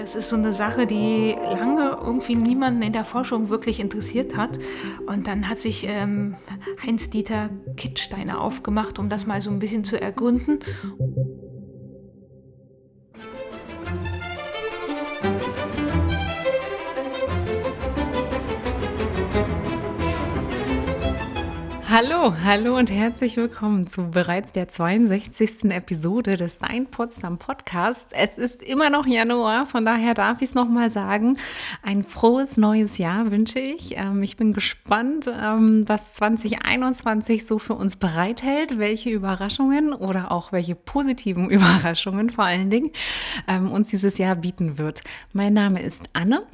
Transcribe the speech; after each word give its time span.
Das 0.00 0.16
ist 0.16 0.30
so 0.30 0.36
eine 0.36 0.50
Sache, 0.50 0.86
die 0.86 1.36
lange 1.52 1.98
irgendwie 2.02 2.34
niemanden 2.34 2.80
in 2.80 2.94
der 2.94 3.04
Forschung 3.04 3.50
wirklich 3.50 3.80
interessiert 3.80 4.34
hat. 4.34 4.58
Und 5.06 5.26
dann 5.26 5.46
hat 5.46 5.60
sich 5.60 5.84
ähm, 5.86 6.36
Heinz-Dieter 6.82 7.50
Kittsteiner 7.76 8.40
aufgemacht, 8.40 8.98
um 8.98 9.10
das 9.10 9.26
mal 9.26 9.42
so 9.42 9.50
ein 9.50 9.58
bisschen 9.58 9.84
zu 9.84 10.00
ergründen. 10.00 10.60
Hallo, 22.02 22.34
hallo 22.42 22.78
und 22.78 22.90
herzlich 22.90 23.36
willkommen 23.36 23.86
zu 23.86 24.10
bereits 24.10 24.52
der 24.52 24.68
62. 24.68 25.64
Episode 25.64 26.38
des 26.38 26.56
Dein 26.56 26.86
Potsdam 26.86 27.36
Podcasts. 27.36 28.14
Es 28.16 28.38
ist 28.38 28.62
immer 28.62 28.88
noch 28.88 29.06
Januar, 29.06 29.66
von 29.66 29.84
daher 29.84 30.14
darf 30.14 30.40
ich 30.40 30.48
es 30.48 30.54
nochmal 30.54 30.90
sagen. 30.90 31.36
Ein 31.82 32.02
frohes 32.02 32.56
neues 32.56 32.96
Jahr 32.96 33.30
wünsche 33.30 33.58
ich. 33.58 33.98
Ähm, 33.98 34.22
ich 34.22 34.38
bin 34.38 34.54
gespannt, 34.54 35.26
ähm, 35.26 35.84
was 35.86 36.14
2021 36.14 37.44
so 37.44 37.58
für 37.58 37.74
uns 37.74 37.96
bereithält, 37.96 38.78
welche 38.78 39.10
Überraschungen 39.10 39.92
oder 39.92 40.32
auch 40.32 40.52
welche 40.52 40.76
positiven 40.76 41.50
Überraschungen 41.50 42.30
vor 42.30 42.44
allen 42.44 42.70
Dingen 42.70 42.92
ähm, 43.46 43.70
uns 43.70 43.88
dieses 43.88 44.16
Jahr 44.16 44.36
bieten 44.36 44.78
wird. 44.78 45.02
Mein 45.34 45.52
Name 45.52 45.82
ist 45.82 46.08
Anne. 46.14 46.46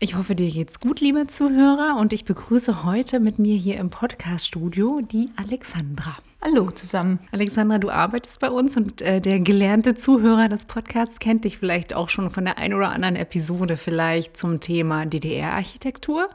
Ich 0.00 0.14
hoffe, 0.14 0.36
dir 0.36 0.48
geht's 0.48 0.78
gut, 0.78 1.00
liebe 1.00 1.26
Zuhörer, 1.26 1.96
und 1.98 2.12
ich 2.12 2.24
begrüße 2.24 2.84
heute 2.84 3.18
mit 3.18 3.40
mir 3.40 3.56
hier 3.56 3.78
im 3.78 3.90
Podcast-Studio 3.90 5.00
die 5.00 5.28
Alexandra. 5.34 6.16
Hallo 6.40 6.70
zusammen. 6.70 7.18
Alexandra, 7.32 7.78
du 7.78 7.90
arbeitest 7.90 8.38
bei 8.38 8.48
uns 8.48 8.76
und 8.76 9.02
äh, 9.02 9.20
der 9.20 9.40
gelernte 9.40 9.96
Zuhörer 9.96 10.48
des 10.48 10.66
Podcasts 10.66 11.18
kennt 11.18 11.42
dich 11.44 11.58
vielleicht 11.58 11.94
auch 11.94 12.10
schon 12.10 12.30
von 12.30 12.44
der 12.44 12.58
einen 12.58 12.74
oder 12.74 12.90
anderen 12.90 13.16
Episode 13.16 13.76
vielleicht 13.76 14.36
zum 14.36 14.60
Thema 14.60 15.04
DDR-Architektur 15.04 16.28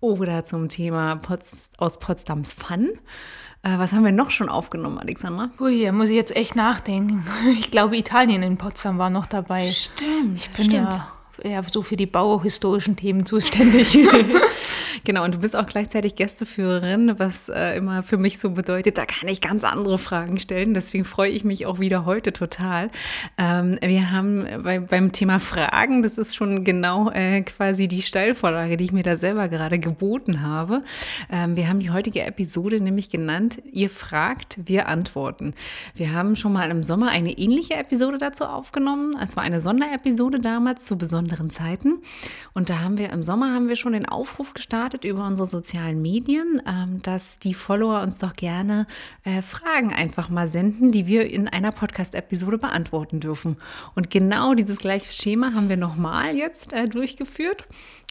oder 0.00 0.44
zum 0.44 0.68
Thema 0.68 1.14
Pots 1.14 1.70
aus 1.78 2.00
Potsdams 2.00 2.52
Fun. 2.52 2.88
Äh, 3.62 3.78
was 3.78 3.92
haben 3.92 4.04
wir 4.04 4.10
noch 4.10 4.32
schon 4.32 4.48
aufgenommen, 4.48 4.98
Alexandra? 4.98 5.50
Ui, 5.60 5.84
da 5.84 5.92
muss 5.92 6.08
ich 6.08 6.16
jetzt 6.16 6.34
echt 6.34 6.56
nachdenken. 6.56 7.24
Ich 7.52 7.70
glaube, 7.70 7.96
Italien 7.96 8.42
in 8.42 8.56
Potsdam 8.56 8.98
war 8.98 9.08
noch 9.08 9.26
dabei. 9.26 9.68
Stimmt, 9.70 10.40
Ich 10.40 10.50
bin 10.50 10.64
stimmt. 10.64 10.94
ja 10.94 11.12
eher 11.42 11.62
so 11.62 11.82
für 11.82 11.96
die 11.96 12.06
bauhistorischen 12.06 12.96
Themen 12.96 13.26
zuständig. 13.26 13.96
Genau, 15.04 15.24
und 15.24 15.34
du 15.34 15.38
bist 15.38 15.56
auch 15.56 15.66
gleichzeitig 15.66 16.14
Gästeführerin, 16.14 17.18
was 17.18 17.48
äh, 17.48 17.76
immer 17.76 18.04
für 18.04 18.18
mich 18.18 18.38
so 18.38 18.50
bedeutet, 18.50 18.98
da 18.98 19.04
kann 19.04 19.28
ich 19.28 19.40
ganz 19.40 19.64
andere 19.64 19.98
Fragen 19.98 20.38
stellen. 20.38 20.74
Deswegen 20.74 21.04
freue 21.04 21.30
ich 21.30 21.42
mich 21.42 21.66
auch 21.66 21.80
wieder 21.80 22.04
heute 22.04 22.32
total. 22.32 22.90
Ähm, 23.36 23.78
wir 23.82 24.12
haben 24.12 24.46
bei, 24.62 24.78
beim 24.78 25.10
Thema 25.10 25.40
Fragen, 25.40 26.02
das 26.02 26.18
ist 26.18 26.36
schon 26.36 26.62
genau 26.62 27.10
äh, 27.10 27.42
quasi 27.42 27.88
die 27.88 28.02
Steilvorlage, 28.02 28.76
die 28.76 28.84
ich 28.84 28.92
mir 28.92 29.02
da 29.02 29.16
selber 29.16 29.48
gerade 29.48 29.80
geboten 29.80 30.40
habe. 30.40 30.82
Ähm, 31.30 31.56
wir 31.56 31.68
haben 31.68 31.80
die 31.80 31.90
heutige 31.90 32.22
Episode 32.22 32.80
nämlich 32.80 33.10
genannt, 33.10 33.60
ihr 33.72 33.90
fragt, 33.90 34.58
wir 34.64 34.86
antworten. 34.86 35.54
Wir 35.96 36.12
haben 36.12 36.36
schon 36.36 36.52
mal 36.52 36.70
im 36.70 36.84
Sommer 36.84 37.08
eine 37.08 37.32
ähnliche 37.32 37.74
Episode 37.74 38.18
dazu 38.18 38.44
aufgenommen. 38.44 39.16
Es 39.20 39.34
war 39.36 39.42
eine 39.42 39.60
Sonderepisode 39.60 40.38
damals 40.38 40.86
zu 40.86 40.96
besonderen 40.96 41.50
Zeiten. 41.50 42.02
Und 42.54 42.70
da 42.70 42.78
haben 42.78 42.98
wir 42.98 43.10
im 43.10 43.24
Sommer 43.24 43.52
haben 43.52 43.68
wir 43.68 43.76
schon 43.76 43.94
den 43.94 44.06
Aufruf 44.06 44.54
gestartet 44.54 44.91
über 45.00 45.26
unsere 45.26 45.48
sozialen 45.48 46.00
Medien, 46.02 46.62
ähm, 46.66 47.00
dass 47.02 47.38
die 47.38 47.54
Follower 47.54 48.02
uns 48.02 48.18
doch 48.18 48.34
gerne 48.34 48.86
äh, 49.24 49.42
Fragen 49.42 49.92
einfach 49.92 50.28
mal 50.28 50.48
senden, 50.48 50.92
die 50.92 51.06
wir 51.06 51.28
in 51.28 51.48
einer 51.48 51.72
Podcast-Episode 51.72 52.58
beantworten 52.58 53.20
dürfen. 53.20 53.56
Und 53.94 54.10
genau 54.10 54.54
dieses 54.54 54.78
gleiche 54.78 55.12
Schema 55.12 55.54
haben 55.54 55.68
wir 55.68 55.76
nochmal 55.76 56.36
jetzt 56.36 56.72
äh, 56.72 56.86
durchgeführt, 56.86 57.66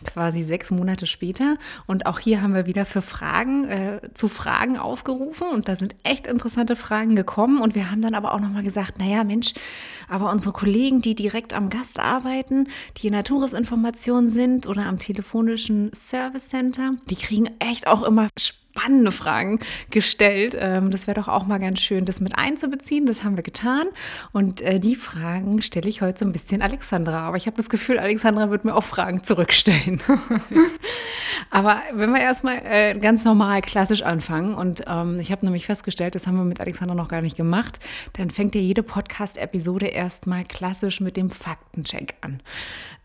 quasi 0.06 0.44
sechs 0.44 0.72
Monate 0.72 1.06
später. 1.06 1.58
Und 1.86 2.06
auch 2.06 2.20
hier 2.20 2.42
haben 2.42 2.54
wir 2.54 2.66
wieder 2.66 2.86
für 2.86 3.02
Fragen 3.02 3.70
äh, 3.70 4.02
zu 4.14 4.28
Fragen 4.28 4.78
aufgerufen 4.78 5.48
und 5.48 5.68
da 5.68 5.76
sind 5.76 5.96
echt 6.04 6.28
interessante 6.28 6.76
Fragen 6.76 7.16
gekommen. 7.16 7.62
Und 7.62 7.76
wir 7.76 7.92
haben 7.92 8.02
dann 8.02 8.16
aber 8.16 8.34
auch 8.34 8.40
nochmal 8.40 8.64
gesagt, 8.64 9.00
naja, 9.00 9.24
Mensch, 9.24 9.54
aber 10.10 10.32
unsere 10.32 10.54
Kollegen, 10.54 11.02
die 11.02 11.16
direkt 11.16 11.54
am 11.54 11.70
Gast 11.70 12.00
arbeiten, 12.00 12.68
die 12.98 13.08
in 13.08 13.14
der 13.14 13.24
Touristinformation 13.24 14.30
sind 14.30 14.68
oder 14.68 14.86
am 14.86 15.00
telefonischen 15.00 15.92
Service 15.94 16.50
Center, 16.50 16.71
die 17.10 17.16
kriegen 17.16 17.50
echt 17.60 17.88
auch 17.88 18.04
immer 18.04 18.30
spannende 18.38 19.12
Fragen 19.12 19.60
gestellt. 19.90 20.56
Ähm, 20.58 20.92
das 20.92 21.08
wäre 21.08 21.20
doch 21.20 21.28
auch 21.28 21.46
mal 21.46 21.60
ganz 21.60 21.82
schön, 21.82 22.06
das 22.06 22.20
mit 22.20 22.38
einzubeziehen. 22.38 23.06
Das 23.06 23.24
haben 23.24 23.36
wir 23.36 23.44
getan. 23.44 23.88
Und 24.32 24.62
äh, 24.62 24.80
die 24.80 24.96
Fragen 24.96 25.62
stelle 25.62 25.90
ich 25.90 26.02
heute 26.02 26.20
so 26.20 26.26
ein 26.26 26.32
bisschen 26.32 26.62
Alexandra. 26.62 27.28
Aber 27.28 27.38
ich 27.38 27.48
habe 27.48 27.58
das 27.58 27.70
Gefühl, 27.70 28.00
Alexandra 28.00 28.50
wird 28.50 28.66
mir 28.66 28.76
auch 28.76 28.84
Fragen 28.84 29.24
zurückstellen. 29.24 30.02
Aber 31.50 31.82
wenn 31.94 32.12
wir 32.12 32.22
erstmal 32.22 32.62
äh, 32.64 32.94
ganz 32.98 33.26
normal 33.26 33.62
klassisch 33.62 34.02
anfangen, 34.02 34.56
und 34.56 34.84
ähm, 34.88 35.20
ich 35.20 35.32
habe 35.32 35.46
nämlich 35.46 35.66
festgestellt, 35.66 36.16
das 36.16 36.28
haben 36.28 36.38
wir 36.38 36.44
mit 36.44 36.60
Alexandra 36.60 36.96
noch 36.96 37.10
gar 37.10 37.22
nicht 37.22 37.38
gemacht, 37.38 37.80
dann 38.14 38.30
fängt 38.30 38.56
ja 38.56 38.62
jede 38.62 38.84
Podcast-Episode 38.84 39.88
erstmal 39.88 40.44
klassisch 40.44 41.02
mit 41.02 41.18
dem 41.18 41.30
Faktencheck 41.30 42.16
an. 42.22 42.42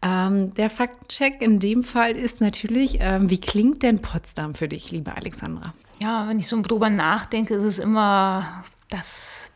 Ähm, 0.03 0.55
der 0.55 0.71
Faktencheck 0.71 1.41
in 1.41 1.59
dem 1.59 1.83
Fall 1.83 2.13
ist 2.13 2.41
natürlich, 2.41 2.99
ähm, 3.01 3.31
wie 3.31 3.41
klingt 3.41 3.83
denn 3.83 4.03
Potsdam 4.03 4.55
für 4.55 4.69
dich, 4.69 4.91
liebe 4.91 5.17
Alexandra? 5.17 5.73
ja, 5.99 6.29
wenn 6.29 6.39
ich 6.39 6.49
so 6.49 6.61
drüber 6.61 6.91
nachdenke, 6.91 7.55
ist 7.55 7.63
es 7.63 7.79
immer 7.79 8.65
das 8.91 9.51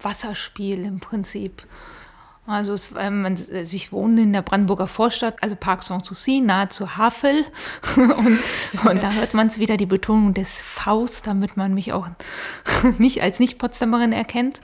Wasserspiel 0.00 0.84
im 0.84 1.00
Prinzip. 1.00 1.66
Also 2.48 2.72
es, 2.72 2.90
ähm, 2.98 3.22
man, 3.22 3.32
also 3.32 3.76
ich 3.76 3.92
wohne 3.92 4.22
in 4.22 4.32
der 4.32 4.40
Brandenburger 4.40 4.86
Vorstadt, 4.86 5.36
also 5.42 5.54
Park 5.54 5.82
Sanssouci, 5.82 6.40
nahe 6.40 6.70
zu 6.70 6.96
Havel. 6.96 7.44
und, 7.96 8.38
und 8.86 9.02
da 9.02 9.12
hört 9.12 9.34
man 9.34 9.48
es 9.48 9.58
wieder, 9.58 9.76
die 9.76 9.84
Betonung 9.84 10.32
des 10.32 10.62
Vs, 10.62 11.20
damit 11.22 11.58
man 11.58 11.74
mich 11.74 11.92
auch 11.92 12.08
nicht 12.98 13.22
als 13.22 13.38
Nicht-Potsdamerin 13.38 14.12
erkennt. 14.12 14.62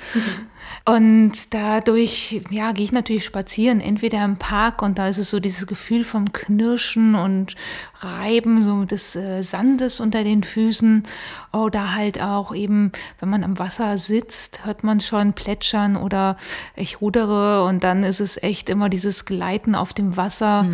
Und 0.84 1.54
dadurch, 1.54 2.42
ja, 2.50 2.72
gehe 2.72 2.84
ich 2.84 2.92
natürlich 2.92 3.24
spazieren, 3.24 3.80
entweder 3.80 4.24
im 4.24 4.36
Park 4.36 4.82
und 4.82 4.98
da 4.98 5.08
ist 5.08 5.18
es 5.18 5.30
so 5.30 5.40
dieses 5.40 5.66
Gefühl 5.66 6.04
vom 6.04 6.32
Knirschen 6.32 7.14
und 7.14 7.54
Reiben 8.00 8.62
so 8.62 8.84
des 8.84 9.16
äh, 9.16 9.42
Sandes 9.42 10.00
unter 10.00 10.24
den 10.24 10.42
Füßen. 10.42 11.04
Oder 11.52 11.94
halt 11.94 12.20
auch 12.20 12.54
eben, 12.54 12.92
wenn 13.18 13.30
man 13.30 13.44
am 13.44 13.58
Wasser 13.58 13.96
sitzt, 13.96 14.64
hört 14.66 14.84
man 14.84 15.00
schon 15.00 15.32
plätschern 15.32 15.96
oder 15.96 16.36
ich 16.76 17.00
rudere 17.00 17.64
und 17.64 17.82
dann 17.82 18.04
ist 18.04 18.20
es 18.20 18.42
echt 18.42 18.68
immer 18.68 18.88
dieses 18.88 19.24
Gleiten 19.24 19.74
auf 19.74 19.92
dem 19.92 20.16
Wasser, 20.16 20.66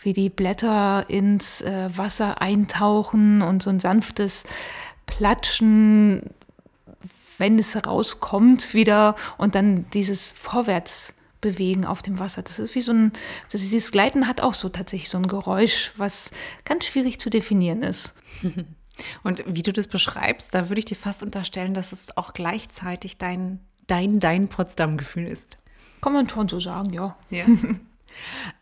wie 0.00 0.12
die 0.12 0.30
Blätter 0.30 1.06
ins 1.08 1.60
äh, 1.62 1.88
Wasser 1.96 2.40
eintauchen 2.40 3.42
und 3.42 3.62
so 3.62 3.70
ein 3.70 3.80
sanftes 3.80 4.44
Platschen 5.06 6.22
wenn 7.38 7.58
es 7.58 7.76
rauskommt 7.86 8.74
wieder 8.74 9.16
und 9.38 9.54
dann 9.54 9.88
dieses 9.90 10.32
Vorwärtsbewegen 10.32 11.84
auf 11.84 12.02
dem 12.02 12.18
Wasser. 12.18 12.42
Das 12.42 12.58
ist 12.58 12.74
wie 12.74 12.80
so 12.80 12.92
ein, 12.92 13.12
das 13.50 13.62
ist, 13.62 13.72
dieses 13.72 13.92
Gleiten 13.92 14.26
hat 14.26 14.40
auch 14.40 14.54
so 14.54 14.68
tatsächlich 14.68 15.08
so 15.08 15.18
ein 15.18 15.28
Geräusch, 15.28 15.92
was 15.96 16.30
ganz 16.64 16.86
schwierig 16.86 17.18
zu 17.18 17.30
definieren 17.30 17.82
ist. 17.82 18.14
Und 19.22 19.44
wie 19.46 19.62
du 19.62 19.74
das 19.74 19.88
beschreibst, 19.88 20.54
da 20.54 20.70
würde 20.70 20.78
ich 20.78 20.86
dir 20.86 20.96
fast 20.96 21.22
unterstellen, 21.22 21.74
dass 21.74 21.92
es 21.92 22.16
auch 22.16 22.32
gleichzeitig 22.32 23.18
dein, 23.18 23.60
dein, 23.86 24.20
dein 24.20 24.48
Potsdam-Gefühl 24.48 25.26
ist. 25.26 25.58
Kann 26.00 26.14
man 26.14 26.28
schon 26.28 26.48
so 26.48 26.58
sagen, 26.60 26.94
ja. 26.94 27.14
Ja. 27.30 27.44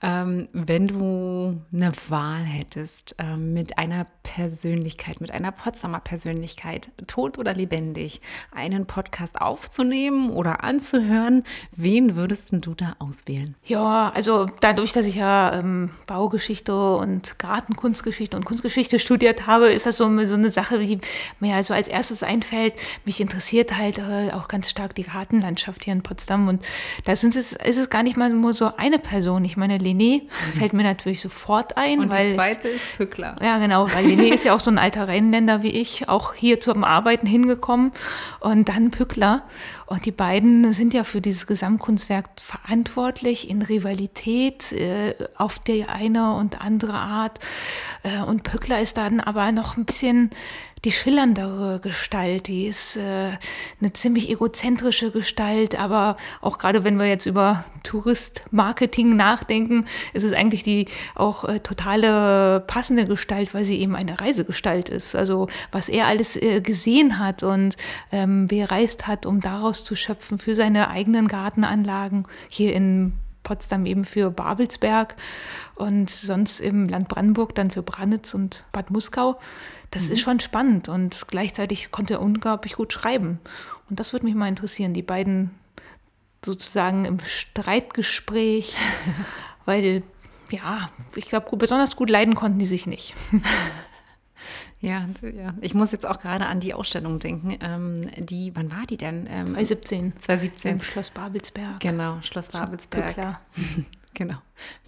ähm, 0.02 0.48
wenn 0.52 0.88
du 0.88 1.60
eine 1.72 1.92
Wahl 2.08 2.42
hättest 2.42 3.14
ähm, 3.18 3.52
mit 3.52 3.78
einer 3.78 4.06
Persönlichkeit, 4.22 5.20
mit 5.20 5.30
einer 5.30 5.52
Potsdamer 5.52 6.00
Persönlichkeit, 6.00 6.88
tot 7.06 7.38
oder 7.38 7.54
lebendig, 7.54 8.20
einen 8.52 8.86
Podcast 8.86 9.40
aufzunehmen 9.40 10.30
oder 10.30 10.64
anzuhören, 10.64 11.44
wen 11.72 12.16
würdest 12.16 12.52
du 12.52 12.74
da 12.74 12.96
auswählen? 12.98 13.54
Ja, 13.64 14.10
also 14.14 14.46
dadurch, 14.60 14.92
dass 14.92 15.06
ich 15.06 15.16
ja 15.16 15.58
ähm, 15.58 15.90
Baugeschichte 16.06 16.96
und 16.96 17.38
Gartenkunstgeschichte 17.38 18.36
und 18.36 18.44
Kunstgeschichte 18.44 18.98
studiert 18.98 19.46
habe, 19.46 19.72
ist 19.72 19.86
das 19.86 19.96
so, 19.96 20.04
so 20.24 20.34
eine 20.34 20.50
Sache, 20.50 20.78
die 20.78 21.00
mir 21.40 21.54
also 21.54 21.74
als 21.74 21.88
erstes 21.88 22.22
einfällt. 22.22 22.74
Mich 23.04 23.20
interessiert 23.20 23.76
halt 23.76 23.98
äh, 23.98 24.30
auch 24.32 24.48
ganz 24.48 24.70
stark 24.70 24.94
die 24.94 25.04
Gartenlandschaft 25.04 25.84
hier 25.84 25.92
in 25.92 26.02
Potsdam 26.02 26.48
und 26.48 26.64
da 27.04 27.16
sind 27.16 27.36
es, 27.36 27.52
ist 27.52 27.78
es 27.78 27.90
gar 27.90 28.02
nicht 28.02 28.16
mal 28.16 28.30
nur 28.30 28.52
so 28.52 28.74
eine 28.76 28.98
Person. 28.98 29.33
Ich 29.42 29.56
meine, 29.56 29.78
Lené 29.78 30.22
fällt 30.56 30.74
mir 30.74 30.82
natürlich 30.82 31.22
sofort 31.22 31.76
ein. 31.78 32.00
Und 32.00 32.10
weil 32.10 32.26
die 32.26 32.30
ich- 32.32 32.36
zweite 32.36 32.68
ist 32.68 32.96
Pückler. 32.98 33.36
Ja, 33.42 33.58
genau, 33.58 33.88
weil 33.94 34.04
Lené 34.04 34.34
ist 34.34 34.44
ja 34.44 34.54
auch 34.54 34.60
so 34.60 34.70
ein 34.70 34.78
alter 34.78 35.08
Rheinländer 35.08 35.62
wie 35.62 35.70
ich, 35.70 36.08
auch 36.10 36.34
hier 36.34 36.60
zum 36.60 36.84
Arbeiten 36.84 37.26
hingekommen 37.26 37.92
und 38.40 38.68
dann 38.68 38.90
Pückler. 38.90 39.42
Und 39.86 40.06
die 40.06 40.12
beiden 40.12 40.72
sind 40.72 40.94
ja 40.94 41.04
für 41.04 41.20
dieses 41.20 41.46
Gesamtkunstwerk 41.46 42.26
verantwortlich 42.40 43.48
in 43.50 43.62
Rivalität 43.62 44.72
äh, 44.72 45.14
auf 45.36 45.58
die 45.58 45.84
eine 45.84 46.34
und 46.34 46.60
andere 46.60 46.94
Art. 46.94 47.38
Äh, 48.02 48.22
und 48.22 48.42
Pückler 48.42 48.80
ist 48.80 48.96
dann 48.96 49.20
aber 49.20 49.52
noch 49.52 49.76
ein 49.76 49.84
bisschen 49.84 50.30
die 50.84 50.92
schillerndere 50.92 51.80
Gestalt. 51.80 52.48
Die 52.48 52.66
ist 52.66 52.96
äh, 52.96 53.32
eine 53.80 53.92
ziemlich 53.92 54.30
egozentrische 54.30 55.10
Gestalt, 55.10 55.78
aber 55.78 56.16
auch 56.40 56.58
gerade 56.58 56.84
wenn 56.84 56.98
wir 56.98 57.06
jetzt 57.06 57.26
über 57.26 57.64
Tourist-Marketing 57.82 59.16
nachdenken, 59.16 59.86
ist 60.12 60.24
es 60.24 60.32
eigentlich 60.32 60.62
die 60.62 60.86
auch 61.14 61.44
äh, 61.44 61.60
totale 61.60 62.60
passende 62.66 63.06
Gestalt, 63.06 63.54
weil 63.54 63.64
sie 63.64 63.78
eben 63.80 63.96
eine 63.96 64.20
Reisegestalt 64.20 64.88
ist. 64.88 65.14
Also 65.14 65.48
was 65.72 65.88
er 65.88 66.06
alles 66.06 66.36
äh, 66.36 66.60
gesehen 66.60 67.18
hat 67.18 67.42
und 67.42 67.76
ähm, 68.12 68.46
bereist 68.46 69.06
hat, 69.06 69.26
um 69.26 69.40
daraus 69.40 69.84
zu 69.84 69.96
schöpfen 69.96 70.38
für 70.38 70.54
seine 70.54 70.88
eigenen 70.88 71.28
Gartenanlagen 71.28 72.26
hier 72.48 72.74
in 72.74 73.14
Potsdam 73.44 73.86
eben 73.86 74.04
für 74.04 74.30
Babelsberg 74.30 75.14
und 75.76 76.10
sonst 76.10 76.60
im 76.60 76.86
Land 76.86 77.08
Brandenburg 77.08 77.54
dann 77.54 77.70
für 77.70 77.82
Brannitz 77.82 78.34
und 78.34 78.64
Bad 78.72 78.90
Muskau. 78.90 79.38
Das 79.92 80.06
mhm. 80.06 80.12
ist 80.14 80.20
schon 80.20 80.40
spannend 80.40 80.88
und 80.88 81.28
gleichzeitig 81.28 81.92
konnte 81.92 82.14
er 82.14 82.22
unglaublich 82.22 82.74
gut 82.74 82.92
schreiben. 82.92 83.38
Und 83.88 84.00
das 84.00 84.12
würde 84.12 84.26
mich 84.26 84.34
mal 84.34 84.48
interessieren, 84.48 84.92
die 84.92 85.02
beiden 85.02 85.50
sozusagen 86.44 87.04
im 87.04 87.20
Streitgespräch, 87.20 88.76
weil 89.64 90.02
ja, 90.50 90.90
ich 91.14 91.26
glaube, 91.26 91.56
besonders 91.56 91.96
gut 91.96 92.10
leiden 92.10 92.34
konnten 92.34 92.58
die 92.58 92.66
sich 92.66 92.86
nicht. 92.86 93.14
Ja, 94.84 95.06
ja, 95.22 95.54
ich 95.60 95.74
muss 95.74 95.92
jetzt 95.92 96.04
auch 96.06 96.18
gerade 96.18 96.46
an 96.46 96.60
die 96.60 96.74
Ausstellung 96.74 97.18
denken. 97.18 97.56
Ähm, 97.60 98.10
die, 98.18 98.54
wann 98.54 98.70
war 98.70 98.86
die 98.86 98.98
denn? 98.98 99.26
Ähm, 99.30 99.46
2017. 99.46 100.12
2017. 100.18 100.72
Im 100.72 100.80
Schloss 100.80 101.10
Babelsberg. 101.10 101.80
Genau, 101.80 102.18
Schloss 102.22 102.48
Babelsberg. 102.48 103.38
Genau. 104.14 104.36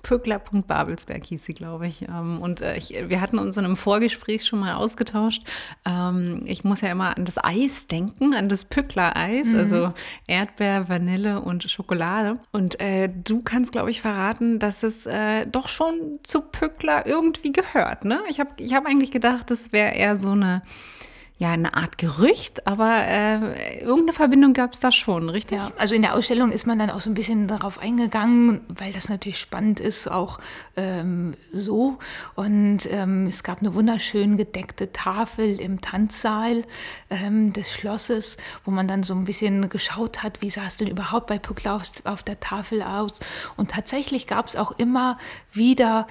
Pückler.babelsberg 0.03 1.25
hieß 1.25 1.45
sie, 1.45 1.53
glaube 1.53 1.89
ich. 1.89 2.03
Ähm, 2.03 2.41
und 2.41 2.61
äh, 2.61 2.77
ich, 2.77 2.95
wir 3.09 3.21
hatten 3.21 3.39
uns 3.39 3.57
in 3.57 3.65
einem 3.65 3.77
Vorgespräch 3.77 4.45
schon 4.45 4.61
mal 4.61 4.75
ausgetauscht. 4.75 5.43
Ähm, 5.85 6.43
ich 6.47 6.63
muss 6.63 6.81
ja 6.81 6.91
immer 6.91 7.17
an 7.17 7.25
das 7.25 7.43
Eis 7.43 7.89
denken, 7.89 8.35
an 8.35 8.49
das 8.49 8.65
Pückler-Eis, 8.65 9.49
mhm. 9.49 9.59
also 9.59 9.93
Erdbeer, 10.29 10.89
Vanille 10.89 11.41
und 11.41 11.69
Schokolade. 11.69 12.39
Und 12.53 12.81
äh, 12.81 13.09
du 13.09 13.43
kannst, 13.43 13.73
glaube 13.73 13.91
ich, 13.91 14.01
verraten, 14.01 14.61
dass 14.61 14.85
es 14.85 15.07
äh, 15.07 15.47
doch 15.47 15.69
schon 15.69 16.21
zu 16.23 16.41
Pückler 16.41 17.07
irgendwie 17.07 17.53
gehört. 17.53 18.05
Ne? 18.05 18.21
Ich 18.29 18.39
habe 18.39 18.51
ich 18.59 18.75
hab 18.75 18.87
eigentlich 18.87 19.11
gedacht, 19.11 19.51
das 19.51 19.73
wäre 19.73 19.95
eher 19.95 20.15
so 20.17 20.31
eine 20.31 20.63
ja, 21.39 21.51
eine 21.51 21.75
Art 21.75 21.99
Gerücht, 21.99 22.67
aber 22.67 23.07
äh, 23.07 23.81
irgendeine 23.81 24.15
Verbindung 24.15 24.55
gab 24.55 24.73
es 24.73 24.81
da 24.81 24.91
schon, 24.91 25.29
richtig? 25.29 25.59
Ja, 25.59 25.71
also 25.77 25.95
in 25.95 26.01
der 26.01 26.15
Ausstellung 26.15 26.51
ist 26.51 26.67
man 26.67 26.79
dann 26.79 26.89
auch 26.89 27.03
so 27.03 27.11
ein 27.11 27.15
bisschen 27.15 27.47
darauf 27.47 27.79
eingegangen, 27.79 28.63
weil 28.69 28.91
das 28.93 29.11
natürlich 29.11 29.39
spannend 29.39 29.79
ist, 29.79 30.11
auch 30.11 30.39
ähm, 30.77 31.35
so. 31.53 31.99
Und 32.37 32.91
ähm, 32.91 33.27
es 33.27 33.43
gab 33.43 33.61
eine 33.61 33.75
wunderschön 33.75 34.39
gedeckte 34.39 34.93
Tafel 34.93 35.61
im 35.61 35.83
Tanzsaal 35.83 36.63
ähm, 37.11 37.53
des 37.53 37.71
Schlosses, 37.71 38.39
wo 38.65 38.71
man 38.71 38.89
dann 38.89 39.03
so 39.03 39.15
ein 39.15 39.25
bisschen 39.25 39.69
geschaut 39.69 40.23
hat, 40.23 40.41
wie 40.41 40.49
sah 40.49 40.65
es 40.65 40.79
denn 40.79 40.89
überhaupt 40.89 41.27
bei 41.27 41.39
Puckler 41.39 41.75
auf, 41.75 41.83
auf 42.05 42.23
der 42.23 42.41
Tafel 42.41 42.83
aus. 42.83 43.21
Und 43.59 43.73
tatsächlich 43.73 44.27
gab 44.27 44.47
es 44.47 44.57
auch 44.57 44.73
immer 44.79 45.19
wieder 45.53 46.07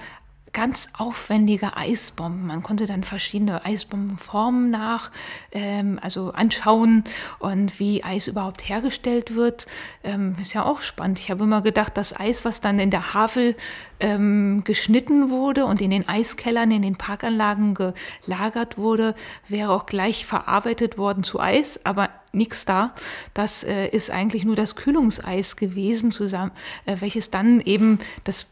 ganz 0.56 0.88
aufwendige 0.96 1.76
Eisbomben. 1.76 2.46
Man 2.46 2.62
konnte 2.62 2.86
dann 2.86 3.04
verschiedene 3.04 3.66
Eisbombenformen 3.66 4.70
nach, 4.70 5.10
ähm, 5.52 5.98
also 6.00 6.32
anschauen 6.32 7.04
und 7.40 7.78
wie 7.78 8.02
Eis 8.02 8.26
überhaupt 8.26 8.66
hergestellt 8.66 9.34
wird. 9.34 9.66
Ähm, 10.02 10.34
ist 10.40 10.54
ja 10.54 10.64
auch 10.64 10.80
spannend. 10.80 11.18
Ich 11.18 11.30
habe 11.30 11.44
immer 11.44 11.60
gedacht, 11.60 11.98
das 11.98 12.18
Eis, 12.18 12.46
was 12.46 12.62
dann 12.62 12.78
in 12.78 12.90
der 12.90 13.12
Havel 13.12 13.54
ähm, 14.00 14.62
geschnitten 14.64 15.28
wurde 15.28 15.66
und 15.66 15.82
in 15.82 15.90
den 15.90 16.08
Eiskellern, 16.08 16.70
in 16.70 16.80
den 16.80 16.96
Parkanlagen 16.96 17.74
gelagert 17.74 18.78
wurde, 18.78 19.14
wäre 19.48 19.70
auch 19.72 19.84
gleich 19.84 20.24
verarbeitet 20.24 20.96
worden 20.96 21.22
zu 21.22 21.38
Eis, 21.38 21.80
aber 21.84 22.08
nichts 22.32 22.64
da. 22.64 22.94
Das 23.34 23.62
äh, 23.62 23.88
ist 23.88 24.10
eigentlich 24.10 24.46
nur 24.46 24.56
das 24.56 24.74
Kühlungseis 24.74 25.56
gewesen, 25.56 26.12
zusammen, 26.12 26.52
äh, 26.86 26.96
welches 27.00 27.28
dann 27.30 27.60
eben 27.60 27.98
das 28.24 28.46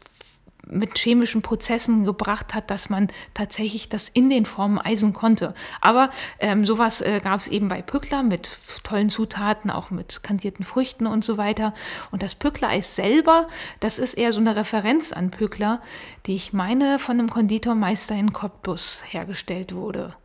mit 0.67 0.97
chemischen 0.97 1.41
Prozessen 1.41 2.03
gebracht 2.03 2.53
hat, 2.53 2.69
dass 2.71 2.89
man 2.89 3.09
tatsächlich 3.33 3.89
das 3.89 4.09
in 4.09 4.29
den 4.29 4.45
Formen 4.45 4.79
eisen 4.79 5.13
konnte. 5.13 5.53
Aber 5.81 6.09
ähm, 6.39 6.65
sowas 6.65 7.01
äh, 7.01 7.19
gab 7.23 7.41
es 7.41 7.47
eben 7.47 7.67
bei 7.67 7.81
Pückler 7.81 8.23
mit 8.23 8.51
tollen 8.83 9.09
Zutaten, 9.09 9.69
auch 9.69 9.91
mit 9.91 10.23
kandierten 10.23 10.65
Früchten 10.65 11.07
und 11.07 11.23
so 11.23 11.37
weiter. 11.37 11.73
Und 12.11 12.23
das 12.23 12.35
Pückler-Eis 12.35 12.95
selber, 12.95 13.47
das 13.79 13.99
ist 13.99 14.15
eher 14.15 14.31
so 14.31 14.39
eine 14.39 14.55
Referenz 14.55 15.11
an 15.11 15.31
Pückler, 15.31 15.81
die 16.25 16.35
ich 16.35 16.53
meine 16.53 16.99
von 16.99 17.19
einem 17.19 17.29
Konditormeister 17.29 18.15
in 18.15 18.33
Cottbus 18.33 19.03
hergestellt 19.07 19.75
wurde 19.75 20.15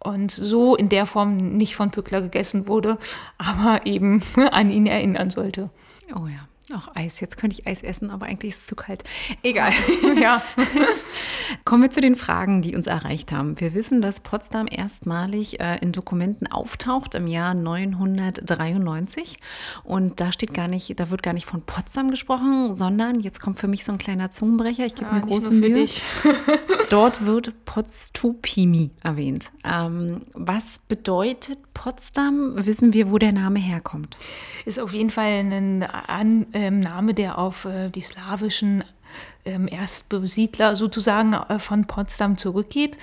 und 0.00 0.30
so 0.30 0.76
in 0.76 0.88
der 0.88 1.06
Form 1.06 1.36
nicht 1.36 1.76
von 1.76 1.90
Pückler 1.90 2.22
gegessen 2.22 2.68
wurde, 2.68 2.98
aber 3.38 3.86
eben 3.86 4.22
an 4.50 4.70
ihn 4.70 4.86
erinnern 4.86 5.30
sollte. 5.30 5.70
Oh 6.14 6.26
ja. 6.26 6.48
Ach, 6.72 6.88
Eis. 6.94 7.20
Jetzt 7.20 7.38
könnte 7.38 7.58
ich 7.58 7.66
Eis 7.66 7.82
essen, 7.82 8.10
aber 8.10 8.26
eigentlich 8.26 8.52
ist 8.52 8.60
es 8.60 8.66
zu 8.66 8.76
kalt. 8.76 9.02
Egal. 9.42 9.72
Ja. 10.20 10.42
Kommen 11.64 11.82
wir 11.82 11.90
zu 11.90 12.00
den 12.00 12.16
Fragen, 12.16 12.62
die 12.62 12.76
uns 12.76 12.86
erreicht 12.86 13.32
haben. 13.32 13.58
Wir 13.60 13.74
wissen, 13.74 14.02
dass 14.02 14.20
Potsdam 14.20 14.66
erstmalig 14.70 15.60
äh, 15.60 15.78
in 15.80 15.92
Dokumenten 15.92 16.46
auftaucht 16.46 17.14
im 17.14 17.26
Jahr 17.26 17.54
993. 17.54 19.38
Und 19.84 20.20
da 20.20 20.32
steht 20.32 20.54
gar 20.54 20.68
nicht, 20.68 20.98
da 20.98 21.10
wird 21.10 21.22
gar 21.22 21.32
nicht 21.32 21.46
von 21.46 21.62
Potsdam 21.62 22.10
gesprochen, 22.10 22.74
sondern 22.74 23.20
jetzt 23.20 23.40
kommt 23.40 23.58
für 23.58 23.68
mich 23.68 23.84
so 23.84 23.92
ein 23.92 23.98
kleiner 23.98 24.30
Zungenbrecher. 24.30 24.86
Ich 24.86 24.94
gebe 24.94 25.06
ja, 25.06 25.14
mir 25.14 25.20
große 25.22 25.54
Mühe. 25.54 25.86
Dort 26.90 27.24
wird 27.24 27.64
Potsdupimi 27.64 28.90
erwähnt. 29.02 29.50
Ähm, 29.64 30.22
was 30.34 30.78
bedeutet 30.88 31.58
Potsdam? 31.74 32.54
Wissen 32.66 32.92
wir, 32.92 33.10
wo 33.10 33.18
der 33.18 33.32
Name 33.32 33.58
herkommt? 33.58 34.16
Ist 34.64 34.80
auf 34.80 34.92
jeden 34.92 35.10
Fall 35.10 35.28
ein 35.28 35.82
An 35.82 36.46
ähm, 36.58 36.80
Name, 36.80 37.14
der 37.14 37.38
auf 37.38 37.66
äh, 37.66 37.88
die 37.88 38.02
slawischen 38.02 38.82
ähm, 39.44 39.68
Erstbesiedler 39.68 40.74
sozusagen 40.74 41.32
äh, 41.32 41.60
von 41.60 41.86
Potsdam 41.86 42.36
zurückgeht. 42.36 42.98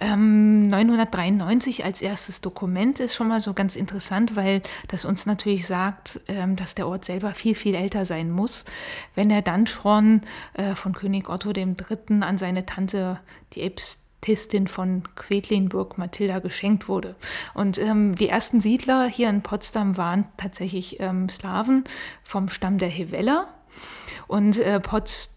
Ähm, 0.00 0.68
993 0.68 1.84
als 1.84 2.02
erstes 2.02 2.40
Dokument 2.40 2.98
ist 2.98 3.14
schon 3.14 3.28
mal 3.28 3.40
so 3.40 3.54
ganz 3.54 3.76
interessant, 3.76 4.34
weil 4.34 4.60
das 4.88 5.04
uns 5.04 5.24
natürlich 5.24 5.68
sagt, 5.68 6.20
ähm, 6.26 6.56
dass 6.56 6.74
der 6.74 6.88
Ort 6.88 7.04
selber 7.04 7.32
viel, 7.32 7.54
viel 7.54 7.76
älter 7.76 8.04
sein 8.04 8.32
muss, 8.32 8.64
wenn 9.14 9.30
er 9.30 9.42
dann 9.42 9.68
schon 9.68 10.22
äh, 10.54 10.74
von 10.74 10.92
König 10.92 11.28
Otto 11.28 11.52
III. 11.52 11.76
an 12.22 12.38
seine 12.38 12.66
Tante, 12.66 13.20
die 13.52 13.62
Äbtistin 14.26 14.66
von 14.66 15.04
Quedlinburg, 15.14 15.98
Mathilda, 15.98 16.40
geschenkt 16.40 16.88
wurde. 16.88 17.14
Und 17.54 17.78
ähm, 17.78 18.16
die 18.16 18.28
ersten 18.28 18.60
Siedler 18.60 19.06
hier 19.06 19.30
in 19.30 19.42
Potsdam 19.42 19.96
waren 19.96 20.26
tatsächlich 20.36 20.98
ähm, 20.98 21.28
Slawen 21.28 21.84
vom 22.24 22.48
Stamm 22.48 22.78
der 22.78 22.88
Heveller. 22.88 23.46
Und 24.26 24.58
äh, 24.58 24.80
Potsdam 24.80 25.32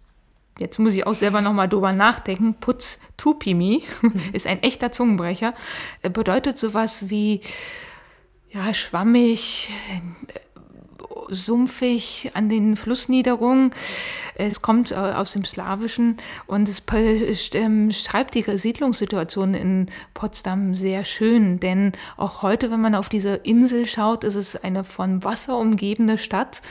jetzt 0.58 0.78
muss 0.78 0.94
ich 0.94 1.08
auch 1.08 1.14
selber 1.14 1.40
nochmal 1.40 1.70
drüber 1.70 1.94
nachdenken, 1.94 2.56
Putz 2.56 3.00
Tupimi 3.16 3.84
ist 4.34 4.46
ein 4.46 4.62
echter 4.62 4.92
Zungenbrecher, 4.92 5.54
bedeutet 6.02 6.58
sowas 6.58 7.10
wie 7.10 7.40
ja, 8.52 8.74
schwammig, 8.74 9.70
sumpfig 11.30 12.32
an 12.34 12.50
den 12.50 12.76
Flussniederungen. 12.76 13.72
Es 14.36 14.62
kommt 14.62 14.92
äh, 14.92 14.96
aus 14.96 15.34
dem 15.34 15.46
Slawischen 15.46 16.18
und 16.48 16.70
es 16.70 16.84
ähm, 17.54 17.92
schreibt 17.92 18.36
die 18.36 18.46
Siedlungssituation 18.58 19.54
in 19.54 19.88
Potsdam 20.14 20.76
sehr 20.76 21.06
schön, 21.06 21.60
denn 21.60 21.92
auch 22.18 22.42
heute, 22.42 22.72
wenn 22.72 22.82
man 22.82 22.96
auf 22.96 23.10
diese 23.10 23.36
Insel 23.36 23.86
schaut, 23.86 24.24
ist 24.24 24.36
es 24.36 24.56
eine 24.56 24.84
von 24.84 25.24
Wasser 25.24 25.58
umgebene 25.58 26.18
Stadt 26.18 26.62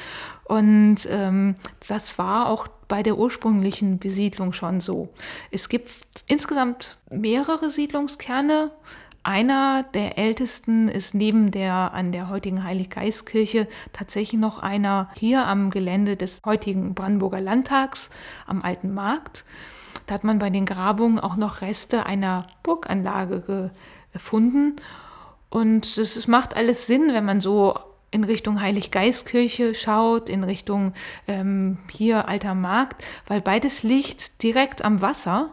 und 0.48 0.96
ähm, 1.10 1.56
das 1.86 2.18
war 2.18 2.48
auch 2.48 2.68
bei 2.88 3.02
der 3.02 3.18
ursprünglichen 3.18 3.98
Besiedlung 3.98 4.54
schon 4.54 4.80
so. 4.80 5.10
Es 5.50 5.68
gibt 5.68 5.90
insgesamt 6.26 6.96
mehrere 7.10 7.70
Siedlungskerne. 7.70 8.70
Einer 9.28 9.82
der 9.82 10.16
ältesten 10.16 10.88
ist 10.88 11.12
neben 11.12 11.50
der 11.50 11.92
an 11.92 12.12
der 12.12 12.30
heutigen 12.30 12.64
Heiliggeistkirche 12.64 13.68
tatsächlich 13.92 14.40
noch 14.40 14.58
einer 14.58 15.10
hier 15.18 15.46
am 15.46 15.68
Gelände 15.68 16.16
des 16.16 16.40
heutigen 16.46 16.94
Brandenburger 16.94 17.38
Landtags 17.38 18.08
am 18.46 18.62
Alten 18.62 18.94
Markt. 18.94 19.44
Da 20.06 20.14
hat 20.14 20.24
man 20.24 20.38
bei 20.38 20.48
den 20.48 20.64
Grabungen 20.64 21.20
auch 21.20 21.36
noch 21.36 21.60
Reste 21.60 22.06
einer 22.06 22.46
Burganlage 22.62 23.70
gefunden. 24.14 24.76
Und 25.50 25.98
das 25.98 26.26
macht 26.26 26.56
alles 26.56 26.86
Sinn, 26.86 27.10
wenn 27.12 27.26
man 27.26 27.42
so 27.42 27.74
in 28.10 28.24
Richtung 28.24 28.62
Heiliggeistkirche 28.62 29.74
schaut, 29.74 30.30
in 30.30 30.42
Richtung 30.42 30.94
ähm, 31.26 31.76
hier 31.92 32.28
Alter 32.28 32.54
Markt, 32.54 33.04
weil 33.26 33.42
beides 33.42 33.82
liegt 33.82 34.42
direkt 34.42 34.82
am 34.82 35.02
Wasser. 35.02 35.50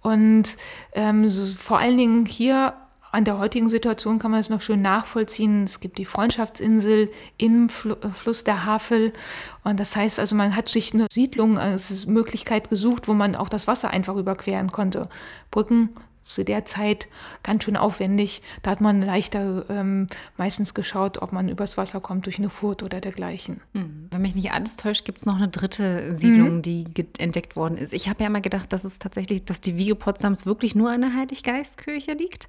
Und 0.00 0.58
ähm, 0.92 1.28
so, 1.28 1.52
vor 1.54 1.78
allen 1.78 1.96
Dingen 1.96 2.26
hier 2.26 2.74
an 3.14 3.24
der 3.24 3.38
heutigen 3.38 3.68
Situation 3.68 4.18
kann 4.18 4.32
man 4.32 4.40
es 4.40 4.50
noch 4.50 4.60
schön 4.60 4.82
nachvollziehen. 4.82 5.64
Es 5.64 5.78
gibt 5.78 5.98
die 5.98 6.04
Freundschaftsinsel 6.04 7.10
im 7.38 7.68
Fl 7.68 7.92
äh, 7.92 8.10
Fluss 8.10 8.42
der 8.42 8.66
Havel. 8.66 9.12
Und 9.62 9.78
das 9.78 9.94
heißt 9.94 10.18
also, 10.18 10.34
man 10.34 10.56
hat 10.56 10.68
sich 10.68 10.92
eine 10.92 11.06
Siedlung 11.10 11.56
als 11.56 12.06
Möglichkeit 12.06 12.68
gesucht, 12.68 13.06
wo 13.06 13.14
man 13.14 13.36
auch 13.36 13.48
das 13.48 13.68
Wasser 13.68 13.90
einfach 13.90 14.16
überqueren 14.16 14.72
konnte. 14.72 15.08
Brücken 15.52 15.90
zu 16.24 16.44
der 16.44 16.64
Zeit 16.64 17.06
ganz 17.42 17.64
schön 17.64 17.76
aufwendig. 17.76 18.42
Da 18.62 18.70
hat 18.70 18.80
man 18.80 19.02
leichter 19.02 19.64
ähm, 19.68 20.06
meistens 20.36 20.74
geschaut, 20.74 21.20
ob 21.22 21.32
man 21.32 21.48
übers 21.48 21.76
Wasser 21.76 22.00
kommt 22.00 22.26
durch 22.26 22.38
eine 22.38 22.50
Furt 22.50 22.82
oder 22.82 23.00
dergleichen. 23.00 23.60
Mhm. 23.74 24.08
Wenn 24.10 24.22
mich 24.22 24.34
nicht 24.34 24.52
alles 24.52 24.76
täuscht, 24.76 25.04
gibt 25.04 25.18
es 25.18 25.26
noch 25.26 25.36
eine 25.36 25.48
dritte 25.48 26.14
Siedlung, 26.14 26.56
mhm. 26.56 26.62
die 26.62 26.86
entdeckt 27.18 27.56
worden 27.56 27.76
ist. 27.76 27.92
Ich 27.92 28.08
habe 28.08 28.22
ja 28.22 28.28
immer 28.28 28.40
gedacht, 28.40 28.72
dass 28.72 28.84
es 28.84 28.98
tatsächlich, 28.98 29.44
dass 29.44 29.60
die 29.60 29.76
Wiege 29.76 29.94
Potsdams 29.94 30.46
wirklich 30.46 30.74
nur 30.74 30.90
an 30.90 31.02
der 31.02 31.14
Heiliggeistkirche 31.14 32.12
liegt. 32.12 32.48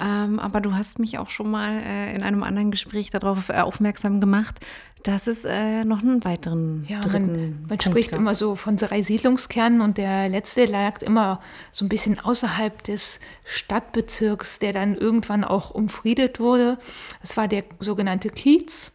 Ähm, 0.00 0.38
aber 0.38 0.60
du 0.60 0.74
hast 0.74 0.98
mich 0.98 1.18
auch 1.18 1.28
schon 1.28 1.50
mal 1.50 1.72
äh, 1.72 2.14
in 2.14 2.22
einem 2.22 2.44
anderen 2.44 2.70
Gespräch 2.70 3.10
darauf 3.10 3.48
äh, 3.48 3.54
aufmerksam 3.54 4.20
gemacht, 4.20 4.60
dass 5.02 5.26
es 5.26 5.44
äh, 5.44 5.84
noch 5.84 6.02
einen 6.02 6.24
weiteren 6.24 6.84
ja, 6.88 7.00
dritten 7.00 7.32
Man, 7.32 7.66
man 7.68 7.80
spricht 7.80 8.12
gab. 8.12 8.20
immer 8.20 8.34
so 8.34 8.54
von 8.54 8.76
drei 8.76 9.02
Siedlungskernen 9.02 9.80
und 9.80 9.98
der 9.98 10.28
letzte 10.28 10.64
lag 10.64 11.02
immer 11.02 11.40
so 11.72 11.84
ein 11.84 11.88
bisschen 11.88 12.18
außerhalb 12.18 12.82
des 12.82 13.20
Stadtbezirks, 13.44 14.58
der 14.58 14.72
dann 14.72 14.96
irgendwann 14.96 15.44
auch 15.44 15.70
umfriedet 15.70 16.40
wurde. 16.40 16.78
Das 17.20 17.36
war 17.36 17.48
der 17.48 17.64
sogenannte 17.78 18.30
Kiez. 18.30 18.92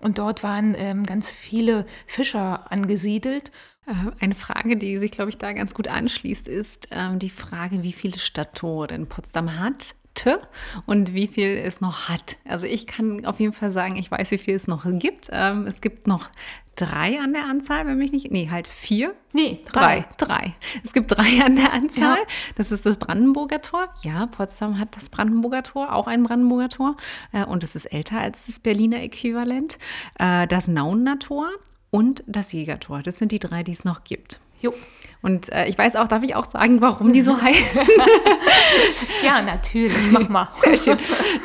Und 0.00 0.18
dort 0.18 0.42
waren 0.42 0.74
ähm, 0.78 1.04
ganz 1.04 1.30
viele 1.30 1.84
Fischer 2.06 2.72
angesiedelt. 2.72 3.52
Äh, 3.86 3.92
eine 4.20 4.34
Frage, 4.34 4.76
die 4.76 4.96
sich, 4.96 5.10
glaube 5.10 5.30
ich, 5.30 5.36
da 5.36 5.52
ganz 5.52 5.74
gut 5.74 5.88
anschließt, 5.88 6.48
ist 6.48 6.88
ähm, 6.90 7.18
die 7.18 7.28
Frage, 7.28 7.82
wie 7.82 7.92
viele 7.92 8.18
Stadttore 8.18 8.86
denn 8.86 9.08
Potsdam 9.08 9.58
hat 9.58 9.94
hatte 10.20 10.40
und 10.86 11.14
wie 11.14 11.28
viel 11.28 11.56
es 11.56 11.80
noch 11.80 12.08
hat. 12.08 12.36
Also 12.48 12.66
ich 12.66 12.86
kann 12.86 13.24
auf 13.24 13.40
jeden 13.40 13.52
Fall 13.52 13.70
sagen, 13.70 13.96
ich 13.96 14.10
weiß, 14.10 14.30
wie 14.30 14.38
viel 14.38 14.54
es 14.54 14.66
noch 14.66 14.84
gibt. 14.84 15.28
Ähm, 15.32 15.66
es 15.66 15.80
gibt 15.80 16.06
noch 16.06 16.30
drei 16.76 17.20
an 17.20 17.32
der 17.32 17.44
Anzahl, 17.44 17.86
wenn 17.86 17.98
mich 17.98 18.12
nicht. 18.12 18.30
Nee, 18.30 18.48
halt 18.50 18.66
vier. 18.66 19.14
Nee, 19.32 19.60
drei. 19.66 20.06
Drei. 20.16 20.36
drei. 20.38 20.54
Es 20.84 20.92
gibt 20.92 21.16
drei 21.16 21.44
an 21.44 21.56
der 21.56 21.72
Anzahl. 21.72 22.16
Ja. 22.16 22.26
Das 22.56 22.72
ist 22.72 22.86
das 22.86 22.96
Brandenburger 22.96 23.60
Tor. 23.60 23.88
Ja, 24.02 24.26
Potsdam 24.26 24.78
hat 24.78 24.96
das 24.96 25.08
Brandenburger 25.08 25.62
Tor, 25.62 25.94
auch 25.94 26.06
ein 26.06 26.22
Brandenburger 26.22 26.68
Tor. 26.68 26.96
Äh, 27.32 27.44
und 27.44 27.64
es 27.64 27.76
ist 27.76 27.86
älter 27.86 28.18
als 28.18 28.46
das 28.46 28.60
Berliner 28.60 29.02
Äquivalent. 29.02 29.78
Äh, 30.18 30.46
das 30.46 30.68
Nauener 30.68 31.18
Tor 31.18 31.48
und 31.90 32.22
das 32.26 32.52
Jägertor. 32.52 33.02
Das 33.02 33.18
sind 33.18 33.32
die 33.32 33.40
drei, 33.40 33.62
die 33.62 33.72
es 33.72 33.84
noch 33.84 34.04
gibt. 34.04 34.40
Jo. 34.60 34.74
Und 35.22 35.52
äh, 35.52 35.66
ich 35.66 35.76
weiß 35.76 35.96
auch, 35.96 36.08
darf 36.08 36.22
ich 36.22 36.34
auch 36.34 36.48
sagen, 36.48 36.80
warum 36.80 37.12
die 37.12 37.20
so 37.20 37.36
heißen? 37.40 37.80
ja, 39.24 39.42
natürlich, 39.42 40.10
mach 40.10 40.28
mal. 40.28 40.48
Sehr 40.62 40.76
schön. 40.76 40.98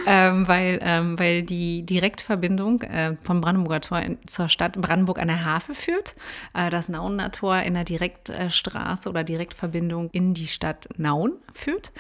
ähm, 0.07 0.47
weil, 0.47 0.79
ähm, 0.81 1.19
weil 1.19 1.43
die 1.43 1.83
Direktverbindung 1.83 2.81
äh, 2.83 3.17
vom 3.21 3.41
Brandenburger 3.41 3.81
Tor 3.81 3.99
in, 3.99 4.17
zur 4.27 4.47
Stadt 4.47 4.79
Brandenburg 4.79 5.19
an 5.19 5.27
der 5.27 5.43
Havel 5.43 5.75
führt. 5.75 6.15
Äh, 6.53 6.69
das 6.69 6.87
Nauener 6.87 7.31
Tor 7.31 7.59
in 7.59 7.73
der 7.73 7.83
Direktstraße 7.83 9.09
oder 9.09 9.23
Direktverbindung 9.23 10.09
in 10.11 10.33
die 10.33 10.47
Stadt 10.47 10.87
Nauen 10.97 11.33
führt. 11.53 11.91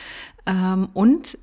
Ähm, 0.45 0.89
und 0.93 1.37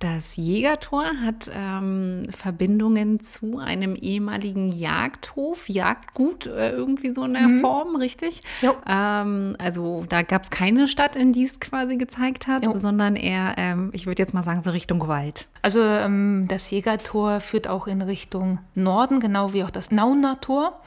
das 0.00 0.36
Jägertor 0.36 1.04
hat 1.22 1.50
ähm, 1.54 2.22
Verbindungen 2.30 3.20
zu 3.20 3.58
einem 3.58 3.94
ehemaligen 3.94 4.72
Jagdhof, 4.72 5.68
Jagdgut, 5.68 6.46
äh, 6.46 6.70
irgendwie 6.70 7.12
so 7.12 7.22
in 7.24 7.34
der 7.34 7.42
mhm. 7.42 7.60
Form, 7.60 7.96
richtig? 7.96 8.42
Ähm, 8.86 9.54
also 9.58 10.06
da 10.08 10.22
gab 10.22 10.44
es 10.44 10.50
keine 10.50 10.88
Stadt, 10.88 11.16
in 11.16 11.32
die 11.34 11.44
es 11.44 11.60
quasi 11.60 11.98
gezeigt 11.98 12.46
hat, 12.46 12.64
jo. 12.64 12.74
sondern 12.76 13.14
eher, 13.14 13.54
ähm, 13.58 13.90
ich 13.92 14.06
würde 14.06 14.22
jetzt 14.22 14.32
mal 14.32 14.42
sagen, 14.42 14.62
so 14.62 14.70
Richtung 14.70 15.06
Wald. 15.06 15.46
Also 15.60 15.80
ähm, 15.82 16.46
das 16.48 16.70
Jägertor 16.70 17.40
führt 17.40 17.68
auch 17.68 17.86
in 17.86 18.00
Richtung 18.00 18.58
Norden, 18.74 19.20
genau 19.20 19.52
wie 19.52 19.64
auch 19.64 19.70
das 19.70 19.90
Nauner 19.90 20.40
Tor. 20.40 20.80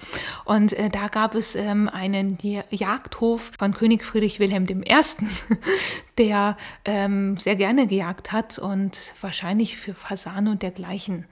Und 0.46 0.74
äh, 0.74 0.90
da 0.90 1.08
gab 1.08 1.36
es 1.36 1.56
ähm, 1.56 1.88
einen 1.88 2.40
Jagdhof 2.72 3.52
von 3.60 3.74
König 3.76 4.04
Friedrich 4.04 4.40
Wilhelm 4.40 4.66
I., 4.66 5.02
der 6.18 6.58
ähm, 6.86 7.38
sehr 7.38 7.56
gerne 7.56 7.88
gejagt 7.88 8.32
hat 8.32 8.60
und 8.60 9.14
wahrscheinlich 9.22 9.78
für 9.78 9.94
Fasane 9.94 10.52
und 10.52 10.62
dergleichen. 10.62 11.26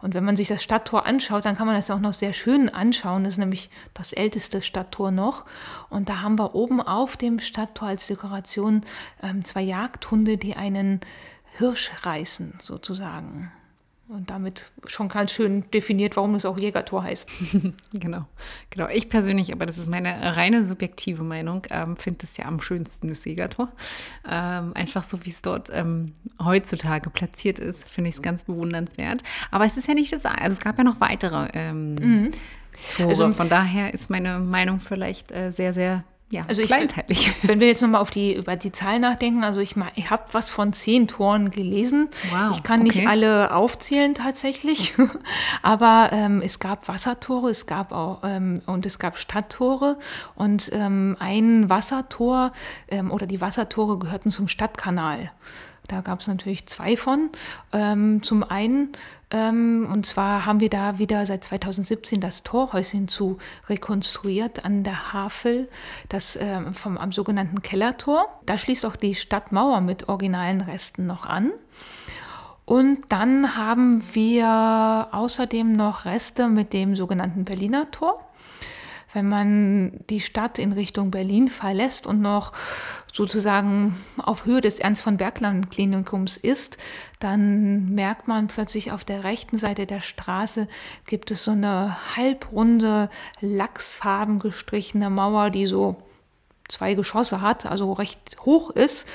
Und 0.00 0.14
wenn 0.14 0.24
man 0.24 0.36
sich 0.36 0.48
das 0.48 0.62
Stadttor 0.62 1.06
anschaut, 1.06 1.44
dann 1.44 1.56
kann 1.56 1.66
man 1.66 1.76
das 1.76 1.90
auch 1.90 1.98
noch 1.98 2.12
sehr 2.12 2.32
schön 2.32 2.68
anschauen. 2.68 3.24
Das 3.24 3.34
ist 3.34 3.38
nämlich 3.38 3.70
das 3.94 4.12
älteste 4.12 4.62
Stadttor 4.62 5.10
noch. 5.10 5.46
Und 5.88 6.08
da 6.08 6.22
haben 6.22 6.38
wir 6.38 6.54
oben 6.54 6.80
auf 6.80 7.16
dem 7.16 7.38
Stadttor 7.40 7.88
als 7.88 8.06
Dekoration 8.06 8.82
ähm, 9.22 9.44
zwei 9.44 9.62
Jagdhunde, 9.62 10.36
die 10.36 10.56
einen 10.56 11.00
Hirsch 11.58 11.90
reißen, 12.04 12.58
sozusagen. 12.60 13.50
Und 14.12 14.28
damit 14.28 14.72
schon 14.88 15.08
ganz 15.08 15.30
schön 15.30 15.70
definiert, 15.70 16.16
warum 16.16 16.34
es 16.34 16.44
auch 16.44 16.58
Jägertor 16.58 17.04
heißt. 17.04 17.28
genau, 17.92 18.26
genau. 18.68 18.88
Ich 18.88 19.08
persönlich, 19.08 19.52
aber 19.52 19.66
das 19.66 19.78
ist 19.78 19.88
meine 19.88 20.36
reine 20.36 20.66
subjektive 20.66 21.22
Meinung, 21.22 21.64
ähm, 21.70 21.96
finde 21.96 22.24
es 22.24 22.36
ja 22.36 22.46
am 22.46 22.60
schönsten 22.60 23.06
das 23.06 23.24
Jägertor. 23.24 23.68
Ähm, 24.28 24.72
einfach 24.74 25.04
so, 25.04 25.24
wie 25.24 25.30
es 25.30 25.42
dort 25.42 25.70
ähm, 25.72 26.12
heutzutage 26.42 27.08
platziert 27.08 27.60
ist, 27.60 27.86
finde 27.88 28.10
ich 28.10 28.16
es 28.16 28.22
ganz 28.22 28.42
bewundernswert. 28.42 29.22
Aber 29.52 29.64
es 29.64 29.76
ist 29.76 29.86
ja 29.86 29.94
nicht 29.94 30.12
das, 30.12 30.24
also 30.24 30.56
es 30.56 30.60
gab 30.60 30.76
ja 30.76 30.82
noch 30.82 31.00
weitere 31.00 31.48
ähm, 31.54 31.94
mhm. 31.94 32.30
Tore. 32.96 33.10
Also, 33.10 33.30
Von 33.30 33.48
daher 33.48 33.94
ist 33.94 34.10
meine 34.10 34.40
Meinung 34.40 34.80
vielleicht 34.80 35.30
äh, 35.30 35.52
sehr, 35.52 35.72
sehr 35.72 36.02
ja, 36.30 36.44
also 36.46 36.62
kleinteilig. 36.62 37.26
Ich, 37.26 37.34
wenn 37.48 37.58
wir 37.58 37.66
jetzt 37.66 37.82
nochmal 37.82 38.00
auf 38.00 38.10
die, 38.10 38.34
über 38.34 38.54
die 38.54 38.70
Zahlen 38.70 39.02
nachdenken, 39.02 39.42
also 39.42 39.60
ich, 39.60 39.74
ich 39.96 40.10
habe 40.10 40.22
was 40.30 40.52
von 40.52 40.72
zehn 40.72 41.08
Toren 41.08 41.50
gelesen. 41.50 42.08
Wow, 42.30 42.56
ich 42.56 42.62
kann 42.62 42.82
okay. 42.82 42.98
nicht 42.98 43.08
alle 43.08 43.52
aufzählen 43.52 44.14
tatsächlich, 44.14 44.94
aber 45.62 46.10
ähm, 46.12 46.40
es 46.40 46.60
gab 46.60 46.86
Wassertore, 46.86 47.50
es 47.50 47.66
gab 47.66 47.90
auch 47.90 48.20
ähm, 48.22 48.60
und 48.66 48.86
es 48.86 49.00
gab 49.00 49.18
Stadttore 49.18 49.98
und 50.36 50.70
ähm, 50.72 51.16
ein 51.18 51.68
Wassertor 51.68 52.52
ähm, 52.88 53.10
oder 53.10 53.26
die 53.26 53.40
Wassertore 53.40 53.98
gehörten 53.98 54.30
zum 54.30 54.46
Stadtkanal. 54.46 55.32
Da 55.88 56.02
gab 56.02 56.20
es 56.20 56.28
natürlich 56.28 56.66
zwei 56.66 56.96
von. 56.96 57.30
Ähm, 57.72 58.22
zum 58.22 58.44
einen 58.44 58.92
und 59.32 60.06
zwar 60.06 60.44
haben 60.44 60.58
wir 60.58 60.70
da 60.70 60.98
wieder 60.98 61.24
seit 61.24 61.44
2017 61.44 62.20
das 62.20 62.42
Torhäuschen 62.42 63.06
zu 63.06 63.38
rekonstruiert 63.68 64.64
an 64.64 64.82
der 64.82 65.12
Havel, 65.12 65.68
das 66.08 66.36
ähm, 66.40 66.74
vom 66.74 66.98
am 66.98 67.12
sogenannten 67.12 67.62
Kellertor. 67.62 68.26
Da 68.46 68.58
schließt 68.58 68.84
auch 68.86 68.96
die 68.96 69.14
Stadtmauer 69.14 69.80
mit 69.82 70.08
originalen 70.08 70.60
Resten 70.60 71.06
noch 71.06 71.26
an. 71.26 71.52
Und 72.64 73.00
dann 73.08 73.56
haben 73.56 74.02
wir 74.12 75.08
außerdem 75.12 75.74
noch 75.74 76.04
Reste 76.04 76.48
mit 76.48 76.72
dem 76.72 76.96
sogenannten 76.96 77.44
Berliner 77.44 77.90
Tor 77.90 78.24
wenn 79.12 79.28
man 79.28 79.92
die 80.08 80.20
Stadt 80.20 80.58
in 80.58 80.72
Richtung 80.72 81.10
Berlin 81.10 81.48
verlässt 81.48 82.06
und 82.06 82.20
noch 82.20 82.52
sozusagen 83.12 83.96
auf 84.18 84.44
Höhe 84.44 84.60
des 84.60 84.78
Ernst 84.78 85.02
von 85.02 85.16
Bergland 85.16 85.70
Klinikums 85.70 86.36
ist, 86.36 86.78
dann 87.18 87.90
merkt 87.94 88.28
man 88.28 88.46
plötzlich 88.46 88.92
auf 88.92 89.04
der 89.04 89.24
rechten 89.24 89.58
Seite 89.58 89.86
der 89.86 90.00
Straße 90.00 90.68
gibt 91.06 91.30
es 91.30 91.44
so 91.44 91.50
eine 91.50 91.96
halbrunde, 92.16 93.10
lachsfarben 93.40 94.38
gestrichene 94.38 95.10
Mauer, 95.10 95.50
die 95.50 95.66
so 95.66 95.96
zwei 96.68 96.94
Geschosse 96.94 97.40
hat, 97.40 97.66
also 97.66 97.92
recht 97.92 98.36
hoch 98.44 98.70
ist. 98.70 99.06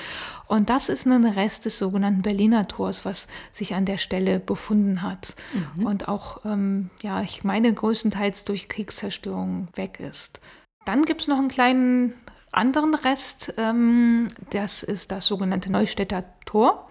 Und 0.46 0.70
das 0.70 0.88
ist 0.88 1.06
ein 1.06 1.24
Rest 1.24 1.64
des 1.64 1.78
sogenannten 1.78 2.22
Berliner 2.22 2.68
Tors, 2.68 3.04
was 3.04 3.26
sich 3.52 3.74
an 3.74 3.84
der 3.84 3.98
Stelle 3.98 4.38
befunden 4.38 5.02
hat. 5.02 5.34
Mhm. 5.76 5.86
Und 5.86 6.08
auch, 6.08 6.44
ähm, 6.44 6.90
ja, 7.02 7.22
ich 7.22 7.44
meine, 7.44 7.72
größtenteils 7.72 8.44
durch 8.44 8.68
Kriegszerstörung 8.68 9.68
weg 9.74 10.00
ist. 10.00 10.40
Dann 10.84 11.02
gibt 11.02 11.22
es 11.22 11.28
noch 11.28 11.38
einen 11.38 11.48
kleinen 11.48 12.14
anderen 12.52 12.94
Rest. 12.94 13.54
Ähm, 13.56 14.28
das 14.50 14.82
ist 14.82 15.10
das 15.10 15.26
sogenannte 15.26 15.70
Neustädter 15.70 16.24
Tor. 16.44 16.88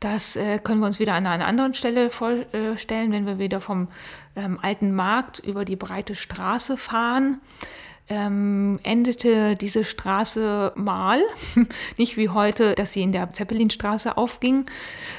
Das 0.00 0.36
äh, 0.36 0.58
können 0.58 0.80
wir 0.80 0.86
uns 0.86 1.00
wieder 1.00 1.14
an 1.14 1.26
einer 1.26 1.46
anderen 1.46 1.74
Stelle 1.74 2.08
vorstellen, 2.10 3.10
wenn 3.10 3.26
wir 3.26 3.38
wieder 3.38 3.60
vom 3.60 3.88
ähm, 4.36 4.58
alten 4.62 4.94
Markt 4.94 5.40
über 5.40 5.64
die 5.64 5.74
breite 5.74 6.14
Straße 6.14 6.76
fahren 6.76 7.40
ähm, 8.08 8.78
endete 8.82 9.56
diese 9.56 9.84
Straße 9.84 10.72
mal, 10.76 11.22
nicht 11.96 12.16
wie 12.16 12.28
heute, 12.28 12.74
dass 12.74 12.92
sie 12.92 13.02
in 13.02 13.12
der 13.12 13.32
Zeppelinstraße 13.32 14.16
aufging, 14.16 14.66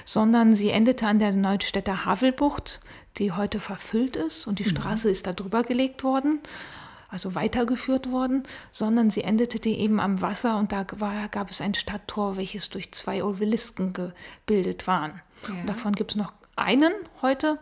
sondern 0.05 0.53
sie 0.53 0.69
endete 0.69 1.07
an 1.07 1.19
der 1.19 1.33
Neustädter 1.33 2.05
Havelbucht, 2.05 2.81
die 3.17 3.31
heute 3.31 3.59
verfüllt 3.59 4.15
ist 4.15 4.47
und 4.47 4.59
die 4.59 4.63
mhm. 4.63 4.69
Straße 4.69 5.09
ist 5.09 5.27
da 5.27 5.33
drüber 5.33 5.63
gelegt 5.63 6.03
worden, 6.03 6.39
also 7.09 7.35
weitergeführt 7.35 8.11
worden, 8.11 8.43
sondern 8.71 9.09
sie 9.09 9.23
endete 9.23 9.69
eben 9.69 9.99
am 9.99 10.21
Wasser 10.21 10.57
und 10.57 10.71
da 10.71 10.85
war, 10.97 11.27
gab 11.29 11.49
es 11.49 11.61
ein 11.61 11.73
Stadttor, 11.73 12.37
welches 12.37 12.69
durch 12.69 12.91
zwei 12.91 13.23
Obelisken 13.23 13.93
gebildet 13.93 14.87
waren. 14.87 15.21
Ja. 15.47 15.63
davon 15.65 15.93
gibt 15.93 16.11
es 16.11 16.17
noch 16.17 16.33
einen 16.55 16.91
heute, 17.21 17.57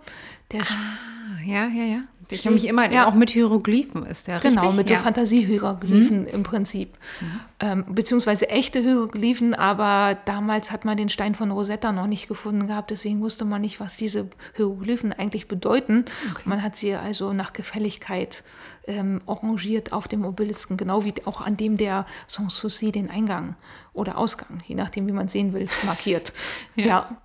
der 0.52 0.62
ah, 0.62 1.42
ja, 1.46 1.68
ja, 1.68 1.84
ja. 1.84 2.02
Ich 2.30 2.46
habe 2.46 2.54
mich 2.56 2.66
immer, 2.66 2.92
ja. 2.92 3.08
auch 3.08 3.14
mit 3.14 3.30
Hieroglyphen 3.30 4.06
ist 4.06 4.28
der 4.28 4.40
genau, 4.40 4.62
richtig? 4.62 4.78
mit 4.78 4.90
ja. 4.90 4.98
so 4.98 5.04
Fantasiehieroglyphen 5.04 6.22
mhm. 6.22 6.28
im 6.28 6.44
Prinzip. 6.44 6.98
Mhm. 7.22 7.40
Ähm, 7.60 7.86
beziehungsweise 7.90 8.50
echte 8.50 8.80
Hieroglyphen, 8.80 9.54
aber 9.54 10.18
damals 10.26 10.72
hat 10.72 10.86
man 10.86 10.98
den 10.98 11.10
Stein 11.10 11.36
von 11.36 11.52
Rosetta 11.52 11.92
noch 11.92 12.08
nicht 12.08 12.28
gefunden 12.28 12.68
gehabt, 12.68 12.92
deswegen 12.92 13.22
wusste 13.22 13.46
man 13.46 13.62
nicht, 13.62 13.80
was 13.80 13.96
diese 13.96 14.30
Hieroglyphen 14.56 15.14
eigentlich 15.14 15.48
bedeuten. 15.48 16.06
Okay. 16.32 16.44
Man 16.46 16.62
hat 16.62 16.76
sie 16.76 16.94
also 16.94 17.34
nach 17.34 17.54
Gefälligkeit 17.54 18.44
ähm, 18.88 19.22
arrangiert 19.26 19.94
auf 19.94 20.08
dem 20.08 20.26
Obelisken, 20.26 20.78
genau 20.78 21.04
wie 21.04 21.14
auch 21.26 21.42
an 21.42 21.58
dem 21.58 21.78
der 21.78 22.06
Sanssouci 22.28 22.92
den 22.92 23.10
Eingang 23.10 23.56
oder 23.94 24.18
Ausgang, 24.18 24.60
je 24.66 24.76
nachdem, 24.76 25.08
wie 25.08 25.14
man 25.14 25.28
sehen 25.28 25.54
will, 25.54 25.68
markiert. 25.84 26.34
ja. 26.76 26.86
ja. 26.86 27.18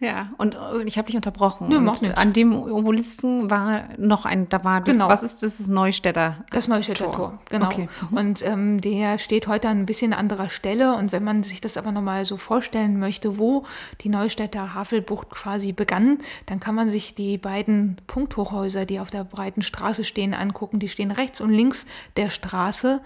Ja, 0.00 0.24
und 0.38 0.58
ich 0.84 0.98
habe 0.98 1.06
dich 1.06 1.14
unterbrochen. 1.14 1.68
Nö, 1.68 1.78
macht 1.78 2.02
nichts. 2.02 2.16
An 2.18 2.32
dem 2.32 2.52
Obelisken 2.52 3.48
war 3.48 3.84
noch 3.96 4.24
ein, 4.24 4.48
da 4.48 4.64
war 4.64 4.80
das, 4.80 4.92
genau. 4.92 5.08
was 5.08 5.22
ist 5.22 5.42
das, 5.42 5.58
das 5.58 5.68
Neustädter 5.68 6.44
Das 6.50 6.66
Neustädter 6.66 7.04
Tor, 7.04 7.12
Tor 7.14 7.38
genau. 7.48 7.66
Okay. 7.66 7.88
Mhm. 8.10 8.16
Und 8.16 8.42
ähm, 8.44 8.80
der 8.80 9.18
steht 9.18 9.46
heute 9.46 9.68
an 9.68 9.78
ein 9.78 9.86
bisschen 9.86 10.12
anderer 10.12 10.50
Stelle 10.50 10.96
und 10.96 11.12
wenn 11.12 11.22
man 11.22 11.44
sich 11.44 11.60
das 11.60 11.76
aber 11.76 11.92
nochmal 11.92 12.24
so 12.24 12.36
vorstellen 12.36 12.98
möchte, 12.98 13.38
wo 13.38 13.64
die 14.00 14.08
Neustädter 14.08 14.74
Havelbucht 14.74 15.30
quasi 15.30 15.72
begann, 15.72 16.18
dann 16.46 16.58
kann 16.58 16.74
man 16.74 16.90
sich 16.90 17.14
die 17.14 17.38
beiden 17.38 17.96
Punkthochhäuser, 18.08 18.86
die 18.86 18.98
auf 18.98 19.10
der 19.10 19.22
breiten 19.22 19.62
Straße 19.62 20.02
stehen, 20.02 20.34
angucken. 20.34 20.80
Die 20.80 20.88
stehen 20.88 21.12
rechts 21.12 21.40
und 21.40 21.50
links 21.50 21.86
der 22.16 22.30
Straße 22.30 23.00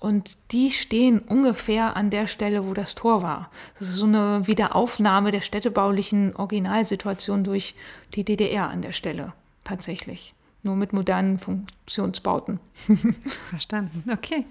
und 0.00 0.38
die 0.50 0.70
stehen 0.70 1.20
ungefähr 1.20 1.96
an 1.96 2.08
der 2.08 2.26
Stelle, 2.26 2.66
wo 2.66 2.72
das 2.72 2.94
Tor 2.94 3.22
war. 3.22 3.50
Das 3.78 3.88
ist 3.88 3.96
so 3.96 4.06
eine 4.06 4.46
Wiederaufnahme 4.46 5.30
der 5.30 5.42
städtebaulichen 5.42 6.29
Originalsituation 6.36 7.44
durch 7.44 7.74
die 8.14 8.24
DDR 8.24 8.70
an 8.70 8.82
der 8.82 8.92
Stelle 8.92 9.32
tatsächlich. 9.64 10.34
Nur 10.62 10.76
mit 10.76 10.92
modernen 10.92 11.38
Funktionsbauten. 11.38 12.60
Verstanden. 13.48 14.04
Okay. 14.12 14.44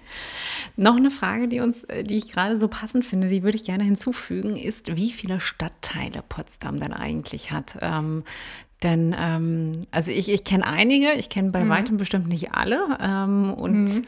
Noch 0.76 0.96
eine 0.96 1.12
Frage, 1.12 1.48
die 1.48 1.60
uns, 1.60 1.84
äh, 1.84 2.04
die 2.04 2.18
ich 2.18 2.32
gerade 2.32 2.58
so 2.58 2.68
passend 2.68 3.06
finde, 3.06 3.28
die 3.28 3.44
würde 3.44 3.58
ich 3.58 3.64
gerne 3.64 3.84
hinzufügen, 3.84 4.56
ist, 4.56 4.96
wie 4.98 5.12
viele 5.12 5.40
Stadtteile 5.40 6.24
Potsdam 6.28 6.80
denn 6.80 6.94
eigentlich 6.94 7.52
hat. 7.52 7.78
Ähm, 7.82 8.24
denn, 8.82 9.16
ähm, 9.20 9.86
also 9.92 10.12
ich, 10.12 10.30
ich 10.30 10.44
kenne 10.44 10.66
einige, 10.66 11.12
ich 11.14 11.30
kenne 11.30 11.52
bei 11.52 11.64
mhm. 11.64 11.70
weitem 11.70 11.98
bestimmt 11.98 12.28
nicht 12.28 12.54
alle. 12.54 12.98
Ähm, 13.00 13.54
und 13.54 13.84
mhm 13.84 14.06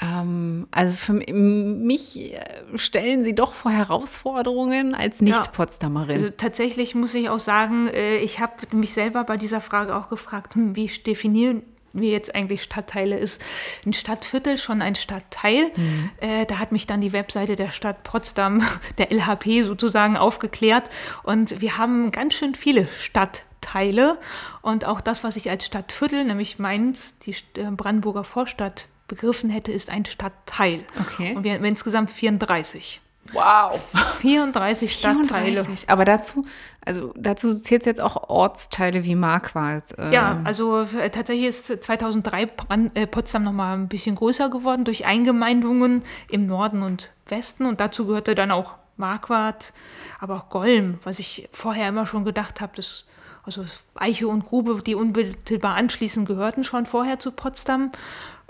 ähm, 0.00 0.66
also 0.70 0.96
für 0.96 1.12
mich 1.12 2.32
äh, 2.32 2.38
stellen 2.74 3.22
sie 3.22 3.34
doch 3.34 3.54
vor 3.54 3.70
Herausforderungen 3.70 4.94
als 4.94 5.20
Nicht-Potsdamerin. 5.20 6.10
Also 6.10 6.30
tatsächlich 6.30 6.94
muss 6.94 7.14
ich 7.14 7.28
auch 7.28 7.38
sagen, 7.38 7.88
äh, 7.88 8.16
ich 8.18 8.40
habe 8.40 8.54
mich 8.76 8.92
selber 8.92 9.24
bei 9.24 9.36
dieser 9.36 9.60
Frage 9.60 9.94
auch 9.94 10.08
gefragt, 10.08 10.56
hm, 10.56 10.74
wie 10.74 10.88
definieren 10.88 11.62
wir 11.92 12.10
jetzt 12.10 12.34
eigentlich 12.34 12.64
Stadtteile 12.64 13.16
ist. 13.16 13.40
Ein 13.86 13.92
Stadtviertel 13.92 14.58
schon 14.58 14.82
ein 14.82 14.96
Stadtteil. 14.96 15.70
Mhm. 15.76 16.10
Äh, 16.18 16.44
da 16.46 16.58
hat 16.58 16.72
mich 16.72 16.88
dann 16.88 17.00
die 17.00 17.12
Webseite 17.12 17.54
der 17.54 17.70
Stadt 17.70 18.02
Potsdam, 18.02 18.62
der 18.98 19.12
LHP 19.12 19.62
sozusagen, 19.62 20.16
aufgeklärt. 20.16 20.90
Und 21.22 21.60
wir 21.60 21.78
haben 21.78 22.10
ganz 22.10 22.34
schön 22.34 22.56
viele 22.56 22.88
Stadtteile. 22.98 24.18
Und 24.60 24.84
auch 24.86 25.00
das, 25.00 25.22
was 25.22 25.36
ich 25.36 25.50
als 25.50 25.66
Stadtviertel, 25.66 26.24
nämlich 26.24 26.58
Mainz, 26.58 27.16
die 27.20 27.36
Brandenburger 27.76 28.24
Vorstadt 28.24 28.88
begriffen 29.08 29.50
hätte, 29.50 29.72
ist 29.72 29.90
ein 29.90 30.04
Stadtteil. 30.04 30.84
Okay. 31.00 31.36
Und 31.36 31.44
wir 31.44 31.54
haben 31.54 31.64
insgesamt 31.64 32.10
34. 32.10 33.00
Wow. 33.32 33.80
34 34.20 34.92
Stadtteile. 34.92 35.62
34. 35.64 35.90
Aber 35.90 36.04
dazu, 36.04 36.46
also 36.84 37.14
dazu 37.16 37.54
zählt 37.54 37.82
es 37.82 37.86
jetzt 37.86 38.02
auch 38.02 38.28
Ortsteile 38.28 39.04
wie 39.04 39.14
Marquardt. 39.14 39.98
Äh. 39.98 40.12
Ja, 40.12 40.40
also 40.44 40.82
äh, 40.82 41.10
tatsächlich 41.10 41.46
ist 41.46 41.84
2003 41.84 42.46
Brand, 42.46 42.96
äh, 42.96 43.06
Potsdam 43.06 43.44
noch 43.44 43.52
mal 43.52 43.74
ein 43.74 43.88
bisschen 43.88 44.14
größer 44.14 44.50
geworden 44.50 44.84
durch 44.84 45.06
Eingemeindungen 45.06 46.02
im 46.28 46.46
Norden 46.46 46.82
und 46.82 47.12
Westen. 47.26 47.66
Und 47.66 47.80
dazu 47.80 48.06
gehörte 48.06 48.34
dann 48.34 48.50
auch 48.50 48.74
Marquardt, 48.96 49.72
aber 50.20 50.36
auch 50.36 50.48
Golm, 50.50 50.98
was 51.02 51.18
ich 51.18 51.48
vorher 51.52 51.88
immer 51.88 52.06
schon 52.06 52.24
gedacht 52.24 52.60
habe, 52.60 52.76
dass 52.76 53.06
also 53.42 53.62
Eiche 53.94 54.26
und 54.26 54.46
Grube, 54.46 54.80
die 54.82 54.94
unmittelbar 54.94 55.74
anschließen, 55.74 56.24
gehörten 56.24 56.64
schon 56.64 56.86
vorher 56.86 57.18
zu 57.18 57.30
Potsdam. 57.30 57.92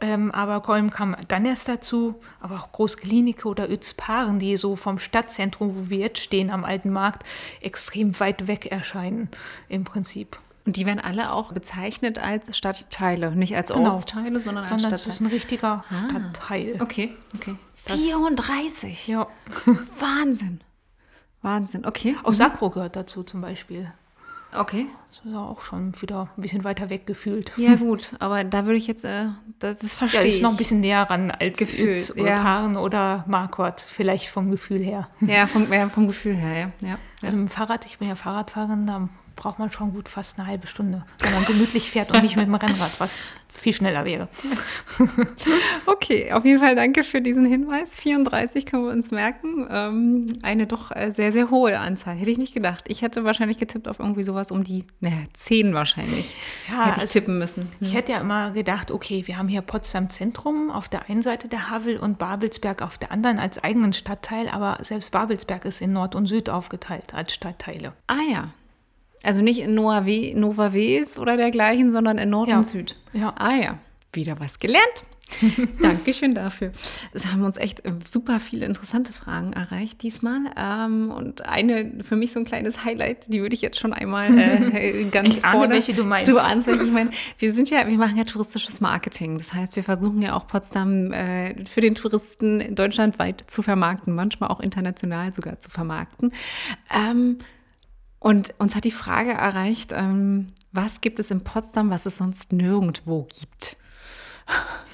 Ähm, 0.00 0.32
aber 0.32 0.60
Kolm 0.60 0.90
kam 0.90 1.16
dann 1.28 1.44
erst 1.44 1.68
dazu, 1.68 2.20
aber 2.40 2.56
auch 2.56 2.72
Großklinike 2.72 3.46
oder 3.48 3.70
Özparen, 3.70 4.38
die 4.38 4.56
so 4.56 4.74
vom 4.76 4.98
Stadtzentrum, 4.98 5.76
wo 5.76 5.90
wir 5.90 5.98
jetzt 5.98 6.18
stehen, 6.18 6.50
am 6.50 6.64
Alten 6.64 6.90
Markt, 6.90 7.24
extrem 7.60 8.18
weit 8.18 8.46
weg 8.48 8.66
erscheinen 8.66 9.28
im 9.68 9.84
Prinzip. 9.84 10.38
Und 10.66 10.76
die 10.76 10.86
werden 10.86 11.00
alle 11.00 11.32
auch 11.32 11.52
bezeichnet 11.52 12.18
als 12.18 12.56
Stadtteile, 12.56 13.36
nicht 13.36 13.54
als 13.54 13.70
genau. 13.70 13.92
Ortsteile, 13.92 14.40
sondern 14.40 14.64
als 14.64 14.70
sondern 14.70 14.90
Stadtteile. 14.90 14.90
Das 14.90 15.06
ist 15.06 15.20
ein 15.20 15.26
richtiger 15.26 15.84
ah. 15.88 16.08
Stadtteil. 16.08 16.78
Okay, 16.80 17.14
okay. 17.34 17.56
34. 17.74 19.08
Ja. 19.08 19.26
Wahnsinn. 20.00 20.60
Wahnsinn, 21.42 21.84
okay. 21.84 22.16
Auch 22.22 22.32
Sakro 22.32 22.70
gehört 22.70 22.96
dazu 22.96 23.22
zum 23.22 23.42
Beispiel. 23.42 23.92
Okay. 24.54 24.86
Das 25.10 25.24
ist 25.24 25.32
ja 25.32 25.38
auch 25.38 25.62
schon 25.62 26.00
wieder 26.00 26.28
ein 26.36 26.42
bisschen 26.42 26.64
weiter 26.64 26.90
weg 26.90 27.06
gefühlt. 27.06 27.52
Ja, 27.56 27.74
gut, 27.76 28.12
aber 28.18 28.42
da 28.44 28.64
würde 28.64 28.76
ich 28.76 28.86
jetzt, 28.86 29.04
äh, 29.04 29.26
das, 29.58 29.78
das 29.78 29.94
verstehe 29.94 30.20
ja, 30.20 30.26
das 30.26 30.34
ist 30.34 30.42
noch 30.42 30.50
ein 30.50 30.56
bisschen 30.56 30.80
näher 30.80 31.02
ran 31.02 31.30
als 31.30 31.58
Gefühl, 31.58 32.00
oder 32.16 32.30
ja. 32.30 32.42
Paaren 32.42 32.76
oder 32.76 33.24
Marquardt, 33.28 33.80
vielleicht 33.80 34.28
vom 34.28 34.50
Gefühl 34.50 34.82
her. 34.82 35.08
Ja, 35.20 35.46
vom, 35.46 35.72
ja, 35.72 35.88
vom 35.88 36.06
Gefühl 36.06 36.34
her, 36.34 36.72
ja. 36.80 36.88
ja. 36.88 36.98
Also 37.22 37.36
mit 37.36 37.48
dem 37.48 37.52
Fahrrad, 37.52 37.86
ich 37.86 37.98
bin 37.98 38.08
ja 38.08 38.16
Fahrradfahrerin, 38.16 38.86
da 38.86 39.08
braucht 39.36 39.58
man 39.58 39.70
schon 39.70 39.92
gut 39.92 40.08
fast 40.08 40.38
eine 40.38 40.46
halbe 40.46 40.66
Stunde, 40.66 41.04
wenn 41.20 41.32
man 41.32 41.44
gemütlich 41.44 41.90
fährt 41.90 42.12
und 42.12 42.22
nicht 42.22 42.36
mit 42.36 42.46
dem 42.46 42.54
Rennrad, 42.54 42.98
was 42.98 43.36
viel 43.54 43.72
schneller 43.72 44.04
wäre. 44.04 44.28
okay, 45.86 46.32
auf 46.32 46.44
jeden 46.44 46.60
Fall 46.60 46.74
danke 46.74 47.04
für 47.04 47.20
diesen 47.20 47.44
Hinweis. 47.44 47.94
34 47.96 48.66
können 48.66 48.84
wir 48.84 48.92
uns 48.92 49.10
merken. 49.10 49.66
Ähm, 49.70 50.38
eine 50.42 50.66
doch 50.66 50.90
äh, 50.90 51.10
sehr, 51.12 51.32
sehr 51.32 51.50
hohe 51.50 51.78
Anzahl. 51.78 52.16
Hätte 52.16 52.30
ich 52.30 52.38
nicht 52.38 52.52
gedacht. 52.52 52.84
Ich 52.88 53.02
hätte 53.02 53.24
wahrscheinlich 53.24 53.58
getippt 53.58 53.88
auf 53.88 54.00
irgendwie 54.00 54.24
sowas 54.24 54.50
um 54.50 54.64
die, 54.64 54.84
naja, 55.00 55.16
10 55.32 55.74
wahrscheinlich. 55.74 56.34
Ja, 56.68 56.86
hätte 56.86 56.96
ich 56.96 57.02
also, 57.02 57.12
tippen 57.12 57.38
müssen. 57.38 57.62
Hm. 57.62 57.70
Ich 57.80 57.94
hätte 57.94 58.12
ja 58.12 58.20
immer 58.20 58.50
gedacht, 58.50 58.90
okay, 58.90 59.26
wir 59.26 59.38
haben 59.38 59.48
hier 59.48 59.62
Potsdam 59.62 60.10
Zentrum 60.10 60.70
auf 60.70 60.88
der 60.88 61.08
einen 61.08 61.22
Seite 61.22 61.48
der 61.48 61.70
Havel 61.70 61.96
und 61.96 62.18
Babelsberg 62.18 62.82
auf 62.82 62.98
der 62.98 63.12
anderen 63.12 63.38
als 63.38 63.62
eigenen 63.62 63.92
Stadtteil, 63.92 64.48
aber 64.48 64.78
selbst 64.82 65.10
Babelsberg 65.12 65.64
ist 65.64 65.80
in 65.80 65.92
Nord 65.92 66.14
und 66.14 66.26
Süd 66.26 66.50
aufgeteilt 66.50 67.14
als 67.14 67.32
Stadtteile. 67.32 67.92
Ah 68.08 68.18
ja, 68.30 68.50
also 69.24 69.42
nicht 69.42 69.60
in 69.60 69.72
Nova, 69.72 70.04
Wes 70.06 71.18
oder 71.18 71.36
dergleichen, 71.36 71.90
sondern 71.90 72.18
in 72.18 72.30
Nord 72.30 72.48
ja. 72.48 72.58
und 72.58 72.64
Süd. 72.64 72.96
Ja. 73.12 73.34
Ah 73.36 73.54
ja, 73.54 73.78
wieder 74.12 74.38
was 74.40 74.58
gelernt. 74.58 75.04
Dankeschön 75.80 76.34
dafür. 76.34 76.70
Es 77.12 77.26
haben 77.26 77.42
uns 77.42 77.56
echt 77.56 77.84
äh, 77.84 77.92
super 78.08 78.40
viele 78.40 78.66
interessante 78.66 79.12
Fragen 79.12 79.52
erreicht 79.52 80.02
diesmal. 80.02 80.40
Ähm, 80.56 81.10
und 81.10 81.44
eine 81.46 82.02
für 82.02 82.16
mich 82.16 82.32
so 82.32 82.40
ein 82.40 82.44
kleines 82.44 82.84
Highlight, 82.84 83.32
die 83.32 83.40
würde 83.40 83.54
ich 83.54 83.62
jetzt 83.62 83.80
schon 83.80 83.92
einmal 83.92 84.26
äh, 84.36 85.04
ganz 85.10 85.38
ich 85.38 85.44
ahne, 85.44 85.70
welche 85.70 85.94
du 85.94 86.04
meinst. 86.04 86.30
Du 86.30 86.38
ahnst, 86.38 86.66
welche 86.66 86.84
ich 86.84 86.92
meine. 86.92 87.10
Wir 87.38 87.54
sind 87.54 87.70
ja, 87.70 87.88
wir 87.88 87.96
machen 87.96 88.16
ja 88.16 88.24
touristisches 88.24 88.80
Marketing. 88.80 89.38
Das 89.38 89.52
heißt, 89.52 89.76
wir 89.76 89.82
versuchen 89.82 90.22
ja 90.22 90.34
auch 90.34 90.46
Potsdam 90.46 91.12
äh, 91.12 91.64
für 91.64 91.80
den 91.80 91.94
Touristen 91.94 92.74
deutschlandweit 92.74 93.44
zu 93.46 93.62
vermarkten, 93.62 94.14
manchmal 94.14 94.50
auch 94.50 94.60
international 94.60 95.32
sogar 95.34 95.58
zu 95.58 95.70
vermarkten. 95.70 96.32
Ähm, 96.94 97.38
und 98.24 98.54
uns 98.56 98.74
hat 98.74 98.84
die 98.84 98.90
Frage 98.90 99.32
erreicht, 99.32 99.92
ähm, 99.92 100.46
was 100.72 101.02
gibt 101.02 101.18
es 101.18 101.30
in 101.30 101.44
Potsdam, 101.44 101.90
was 101.90 102.06
es 102.06 102.16
sonst 102.16 102.54
nirgendwo 102.54 103.28
gibt? 103.38 103.76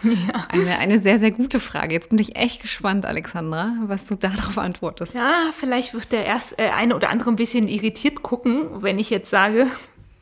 Ja. 0.03 0.47
Eine, 0.49 0.79
eine 0.79 0.99
sehr, 0.99 1.21
sehr 1.21 1.31
gute 1.31 1.61
Frage. 1.61 1.95
Jetzt 1.95 2.09
bin 2.09 2.19
ich 2.19 2.35
echt 2.35 2.61
gespannt, 2.61 3.07
Alexandra, 3.07 3.75
was 3.83 4.07
du 4.07 4.17
darauf 4.17 4.59
antwortest. 4.59 5.15
Ja, 5.15 5.51
vielleicht 5.53 5.95
wird 5.95 6.11
der 6.11 6.25
erst 6.25 6.59
äh, 6.59 6.71
eine 6.71 6.97
oder 6.97 7.11
andere 7.11 7.31
ein 7.31 7.37
bisschen 7.37 7.69
irritiert 7.69 8.23
gucken, 8.23 8.83
wenn 8.83 8.99
ich 8.99 9.11
jetzt 9.11 9.31
sage, 9.31 9.69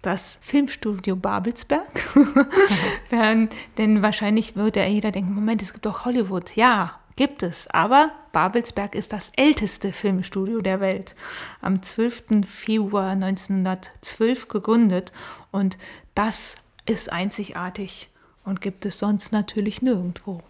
das 0.02 0.38
Filmstudio 0.42 1.16
Babelsberg. 1.16 1.88
denn 3.78 4.02
wahrscheinlich 4.02 4.54
würde 4.54 4.84
jeder 4.84 5.12
denken, 5.12 5.32
Moment, 5.32 5.62
es 5.62 5.72
gibt 5.72 5.86
doch 5.86 6.04
Hollywood. 6.04 6.56
Ja, 6.56 6.97
gibt 7.18 7.42
es. 7.42 7.66
Aber 7.68 8.12
Babelsberg 8.30 8.94
ist 8.94 9.12
das 9.12 9.32
älteste 9.34 9.92
Filmstudio 9.92 10.60
der 10.60 10.78
Welt. 10.78 11.16
Am 11.60 11.82
12. 11.82 12.46
Februar 12.46 13.10
1912 13.10 14.46
gegründet. 14.46 15.12
Und 15.50 15.78
das 16.14 16.54
ist 16.86 17.12
einzigartig 17.12 18.08
und 18.44 18.60
gibt 18.60 18.86
es 18.86 19.00
sonst 19.00 19.32
natürlich 19.32 19.82
nirgendwo. 19.82 20.42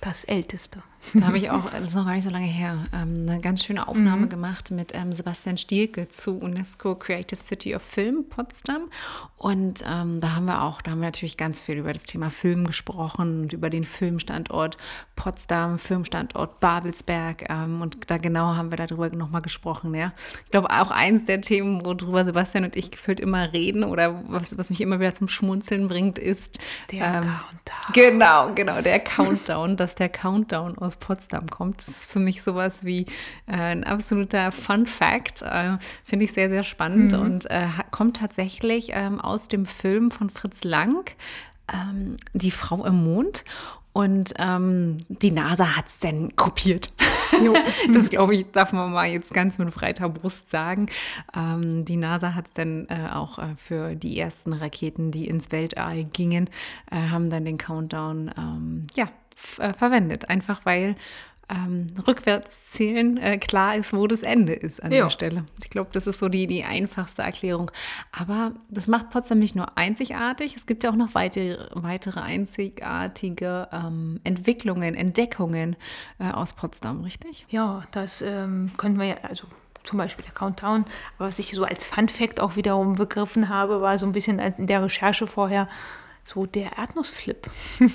Das 0.00 0.24
älteste. 0.24 0.82
Da 1.14 1.26
habe 1.26 1.38
ich 1.38 1.50
auch, 1.50 1.70
das 1.70 1.88
ist 1.88 1.94
noch 1.94 2.04
gar 2.04 2.14
nicht 2.14 2.24
so 2.24 2.30
lange 2.30 2.46
her, 2.46 2.84
ähm, 2.92 3.26
eine 3.28 3.40
ganz 3.40 3.64
schöne 3.64 3.88
Aufnahme 3.88 4.26
mhm. 4.26 4.28
gemacht 4.28 4.70
mit 4.70 4.92
ähm, 4.94 5.12
Sebastian 5.12 5.56
Stielke 5.56 6.08
zu 6.08 6.38
UNESCO 6.38 6.94
Creative 6.96 7.40
City 7.40 7.74
of 7.74 7.82
Film 7.82 8.28
Potsdam. 8.28 8.90
Und 9.36 9.84
ähm, 9.88 10.20
da 10.20 10.34
haben 10.34 10.46
wir 10.46 10.62
auch, 10.62 10.82
da 10.82 10.90
haben 10.90 11.00
wir 11.00 11.06
natürlich 11.06 11.36
ganz 11.36 11.60
viel 11.60 11.76
über 11.78 11.92
das 11.92 12.04
Thema 12.04 12.30
Film 12.30 12.66
gesprochen 12.66 13.42
und 13.42 13.52
über 13.52 13.70
den 13.70 13.84
Filmstandort 13.84 14.76
Potsdam, 15.16 15.78
Filmstandort 15.78 16.60
Babelsberg. 16.60 17.48
Ähm, 17.48 17.80
und 17.80 18.10
da 18.10 18.18
genau 18.18 18.56
haben 18.56 18.70
wir 18.70 18.76
darüber 18.76 19.08
nochmal 19.10 19.42
gesprochen. 19.42 19.94
Ja. 19.94 20.12
Ich 20.44 20.50
glaube, 20.50 20.70
auch 20.70 20.90
eins 20.90 21.24
der 21.24 21.40
Themen, 21.40 21.84
worüber 21.84 22.24
Sebastian 22.24 22.64
und 22.64 22.76
ich 22.76 22.90
gefühlt 22.90 23.20
immer 23.20 23.52
reden 23.52 23.84
oder 23.84 24.24
was, 24.28 24.58
was 24.58 24.70
mich 24.70 24.80
immer 24.80 24.98
wieder 25.00 25.14
zum 25.14 25.28
Schmunzeln 25.28 25.86
bringt, 25.86 26.18
ist 26.18 26.58
der 26.90 27.04
ähm, 27.04 27.22
Countdown. 27.22 27.92
Genau, 27.92 28.54
genau, 28.54 28.82
der 28.82 29.00
Countdown, 29.00 29.76
dass 29.76 29.94
der 29.94 30.08
Countdown 30.08 30.76
aus 30.78 30.87
Potsdam 30.96 31.48
kommt. 31.48 31.78
Das 31.80 31.88
ist 31.88 32.10
für 32.10 32.18
mich 32.18 32.42
sowas 32.42 32.84
wie 32.84 33.06
äh, 33.46 33.56
ein 33.56 33.84
absoluter 33.84 34.52
Fun 34.52 34.86
Fact. 34.86 35.42
Äh, 35.42 35.78
Finde 36.04 36.24
ich 36.24 36.32
sehr, 36.32 36.48
sehr 36.48 36.64
spannend 36.64 37.12
mhm. 37.12 37.20
und 37.20 37.50
äh, 37.50 37.66
kommt 37.90 38.16
tatsächlich 38.18 38.90
ähm, 38.92 39.20
aus 39.20 39.48
dem 39.48 39.66
Film 39.66 40.10
von 40.10 40.30
Fritz 40.30 40.64
Lang, 40.64 41.10
ähm, 41.72 42.16
Die 42.32 42.50
Frau 42.50 42.84
im 42.84 43.04
Mond. 43.04 43.44
Und 43.92 44.34
ähm, 44.38 44.98
die 45.08 45.32
NASA 45.32 45.74
hat 45.74 45.88
es 45.88 45.98
dann 45.98 46.36
kopiert. 46.36 46.92
das 47.92 48.10
glaube 48.10 48.34
ich, 48.34 48.48
darf 48.52 48.72
man 48.72 48.92
mal 48.92 49.08
jetzt 49.08 49.32
ganz 49.34 49.58
mit 49.58 49.74
breiter 49.74 50.08
Brust 50.08 50.50
sagen. 50.50 50.86
Ähm, 51.34 51.84
die 51.84 51.96
NASA 51.96 52.34
hat 52.34 52.46
es 52.46 52.52
dann 52.52 52.86
äh, 52.90 53.08
auch 53.12 53.38
äh, 53.38 53.56
für 53.56 53.96
die 53.96 54.18
ersten 54.18 54.52
Raketen, 54.52 55.10
die 55.10 55.26
ins 55.26 55.50
Weltall 55.50 56.04
gingen, 56.04 56.48
äh, 56.92 57.08
haben 57.08 57.28
dann 57.28 57.44
den 57.44 57.58
Countdown 57.58 58.30
ähm, 58.38 58.86
ja, 58.94 59.08
äh, 59.58 59.72
verwendet. 59.72 60.28
Einfach 60.28 60.64
weil 60.64 60.96
ähm, 61.50 61.86
rückwärts 62.06 62.72
zählen 62.72 63.16
äh, 63.16 63.38
klar 63.38 63.76
ist, 63.76 63.92
wo 63.92 64.06
das 64.06 64.22
Ende 64.22 64.52
ist 64.52 64.82
an 64.82 64.92
jo. 64.92 65.04
der 65.04 65.10
Stelle. 65.10 65.44
Ich 65.62 65.70
glaube, 65.70 65.90
das 65.92 66.06
ist 66.06 66.18
so 66.18 66.28
die, 66.28 66.46
die 66.46 66.64
einfachste 66.64 67.22
Erklärung. 67.22 67.70
Aber 68.12 68.52
das 68.68 68.86
macht 68.86 69.10
Potsdam 69.10 69.38
nicht 69.38 69.56
nur 69.56 69.78
einzigartig, 69.78 70.56
es 70.56 70.66
gibt 70.66 70.84
ja 70.84 70.90
auch 70.90 70.96
noch 70.96 71.14
weitere, 71.14 71.68
weitere 71.72 72.20
einzigartige 72.20 73.68
ähm, 73.72 74.20
Entwicklungen, 74.24 74.94
Entdeckungen 74.94 75.76
äh, 76.18 76.30
aus 76.30 76.52
Potsdam, 76.52 77.02
richtig? 77.02 77.46
Ja, 77.48 77.84
das 77.92 78.20
ähm, 78.20 78.72
können 78.76 78.98
wir 78.98 79.06
ja, 79.06 79.16
also 79.22 79.46
zum 79.84 79.96
Beispiel 79.96 80.24
der 80.24 80.34
Countdown. 80.34 80.84
Aber 81.16 81.28
was 81.28 81.38
ich 81.38 81.52
so 81.52 81.64
als 81.64 81.86
Fun 81.86 82.08
Fact 82.08 82.40
auch 82.40 82.56
wiederum 82.56 82.96
begriffen 82.96 83.48
habe, 83.48 83.80
war 83.80 83.96
so 83.96 84.04
ein 84.04 84.12
bisschen 84.12 84.38
in 84.38 84.66
der 84.66 84.82
Recherche 84.82 85.26
vorher 85.26 85.66
so 86.24 86.44
der 86.44 86.76
Erdnussflip. 86.76 87.48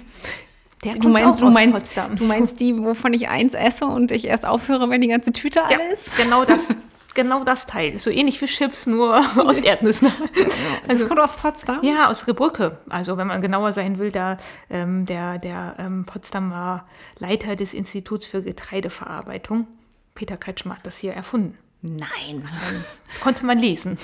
Der 0.84 0.96
du 0.96 1.10
meinst, 1.10 1.40
du 1.42 1.50
meinst, 1.50 1.98
du 1.98 2.24
meinst 2.26 2.60
die, 2.60 2.78
wovon 2.78 3.14
ich 3.14 3.30
eins 3.30 3.54
esse 3.54 3.86
und 3.86 4.12
ich 4.12 4.26
erst 4.26 4.46
aufhöre, 4.46 4.90
wenn 4.90 5.02
die 5.02 5.08
ganze 5.08 5.32
Tüte 5.32 5.60
ja, 5.60 5.66
alle 5.66 5.94
ist? 5.94 6.16
Genau 6.18 6.46
das. 6.46 6.68
genau 7.14 7.44
das 7.44 7.66
Teil. 7.66 8.00
So 8.00 8.10
ähnlich 8.10 8.42
wie 8.42 8.46
Chips, 8.46 8.88
nur 8.88 9.18
aus 9.38 9.62
Erdnüssen. 9.62 10.08
Also, 10.88 11.02
das 11.02 11.08
kommt 11.08 11.20
aus 11.20 11.34
Potsdam? 11.34 11.80
Ja, 11.84 12.10
aus 12.10 12.28
Rebrücke. 12.28 12.78
Also 12.90 13.18
wenn 13.18 13.28
man 13.28 13.42
genauer 13.42 13.72
sein 13.72 14.00
will, 14.00 14.12
da 14.12 14.38
ähm, 14.70 15.06
der, 15.06 15.40
der 15.40 15.76
ähm, 15.80 16.06
Potsdam 16.06 16.52
war 16.52 16.88
Leiter 17.20 17.56
des 17.56 17.74
Instituts 17.74 18.26
für 18.26 18.42
Getreideverarbeitung. 18.42 19.68
Peter 20.16 20.38
Kretschmer 20.38 20.76
hat 20.78 20.86
das 20.86 20.98
hier 20.98 21.14
erfunden. 21.14 21.58
Nein. 21.86 22.50
Konnte 23.22 23.46
man 23.46 23.60
lesen. 23.60 23.98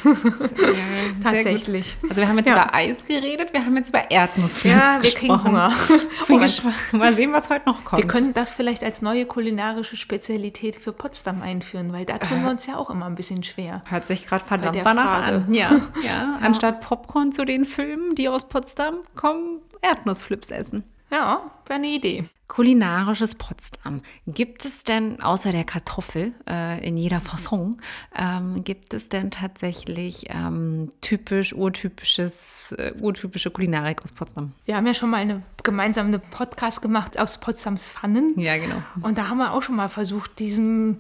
Tatsächlich. 1.24 1.96
Also 2.04 2.18
wir 2.18 2.28
haben 2.28 2.38
jetzt 2.38 2.48
ja. 2.48 2.54
über 2.54 2.74
Eis 2.74 3.06
geredet, 3.06 3.54
wir 3.54 3.66
haben 3.66 3.78
jetzt 3.78 3.90
über 3.90 4.12
Erdnussflips 4.12 4.76
ja, 4.76 4.96
wir 4.96 5.02
gesprochen. 5.02 5.30
Kriegen 5.30 5.44
Hunger. 5.44 5.74
Bin 6.28 6.40
gespannt. 6.42 6.76
Mal 6.92 7.16
sehen, 7.16 7.32
was 7.32 7.50
heute 7.50 7.70
noch 7.70 7.86
kommt. 7.86 8.02
Wir 8.02 8.08
können 8.08 8.34
das 8.34 8.54
vielleicht 8.54 8.84
als 8.84 9.02
neue 9.02 9.26
kulinarische 9.26 9.96
Spezialität 9.96 10.76
für 10.76 10.92
Potsdam 10.92 11.42
einführen, 11.42 11.94
weil 11.94 12.06
da 12.06 12.18
tun 12.18 12.44
wir 12.44 12.52
uns 12.52 12.66
ja 12.68 12.76
auch 12.76 12.90
immer 12.90 13.06
ein 13.06 13.16
bisschen 13.16 13.44
schwer. 13.44 13.82
Hört 13.86 14.06
sich 14.06 14.26
gerade 14.28 14.44
verdammt 14.44 14.82
danach 14.84 15.24
an. 15.24 15.54
Ja. 15.54 15.70
ja. 16.04 16.10
Ja. 16.10 16.40
Anstatt 16.42 16.82
Popcorn 16.82 17.32
zu 17.32 17.46
den 17.46 17.64
Filmen, 17.64 18.14
die 18.16 18.28
aus 18.28 18.50
Potsdam 18.50 18.96
kommen, 19.16 19.62
Erdnussflips 19.82 20.52
essen. 20.52 20.84
Ja, 21.12 21.50
wäre 21.66 21.80
eine 21.80 21.88
Idee. 21.88 22.26
Kulinarisches 22.50 23.36
Potsdam. 23.36 24.02
Gibt 24.26 24.66
es 24.66 24.84
denn 24.84 25.22
außer 25.22 25.52
der 25.52 25.64
Kartoffel 25.64 26.34
äh, 26.50 26.86
in 26.86 26.98
jeder 26.98 27.22
Fasson, 27.22 27.80
ähm, 28.18 28.64
gibt 28.64 28.94
es 28.96 29.08
denn 29.08 29.30
tatsächlich 29.30 30.26
ähm, 30.30 30.92
typisch, 31.00 31.54
urtypisches, 31.54 32.72
äh, 32.72 32.94
urtypische 33.00 33.52
Kulinarik 33.52 34.02
aus 34.04 34.12
Potsdam? 34.12 34.54
Wir 34.66 34.76
haben 34.76 34.88
ja 34.88 34.96
schon 34.96 35.12
mal 35.12 35.18
eine 35.18 35.44
gemeinsame 35.62 36.18
Podcast 36.18 36.82
gemacht 36.82 37.20
aus 37.20 37.38
Potsdams 37.38 37.88
Pfannen. 37.88 38.34
Ja, 38.36 38.58
genau. 38.58 38.82
Und 39.04 39.20
da 39.20 39.30
haben 39.30 39.38
wir 39.38 39.54
auch 39.54 39.62
schon 39.62 39.76
mal 39.76 39.88
versucht, 39.88 40.40
diesem 40.40 40.98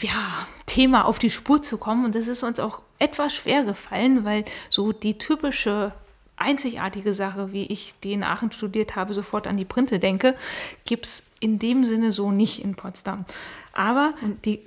ja, 0.00 0.46
Thema 0.64 1.04
auf 1.04 1.18
die 1.18 1.30
Spur 1.30 1.60
zu 1.60 1.76
kommen. 1.76 2.06
Und 2.06 2.14
das 2.14 2.28
ist 2.28 2.42
uns 2.42 2.60
auch 2.60 2.80
etwas 2.98 3.34
schwer 3.34 3.64
gefallen, 3.64 4.24
weil 4.24 4.46
so 4.70 4.92
die 4.92 5.18
typische 5.18 5.92
einzigartige 6.36 7.14
Sache, 7.14 7.52
wie 7.52 7.64
ich 7.64 7.94
die 8.02 8.12
in 8.12 8.22
Aachen 8.22 8.52
studiert 8.52 8.96
habe, 8.96 9.14
sofort 9.14 9.46
an 9.46 9.56
die 9.56 9.64
Printe 9.64 9.98
denke, 9.98 10.34
gibt 10.84 11.06
es 11.06 11.24
in 11.40 11.58
dem 11.58 11.84
Sinne 11.84 12.12
so 12.12 12.30
nicht 12.30 12.62
in 12.62 12.74
Potsdam. 12.74 13.24
Aber 13.72 14.14
die 14.44 14.60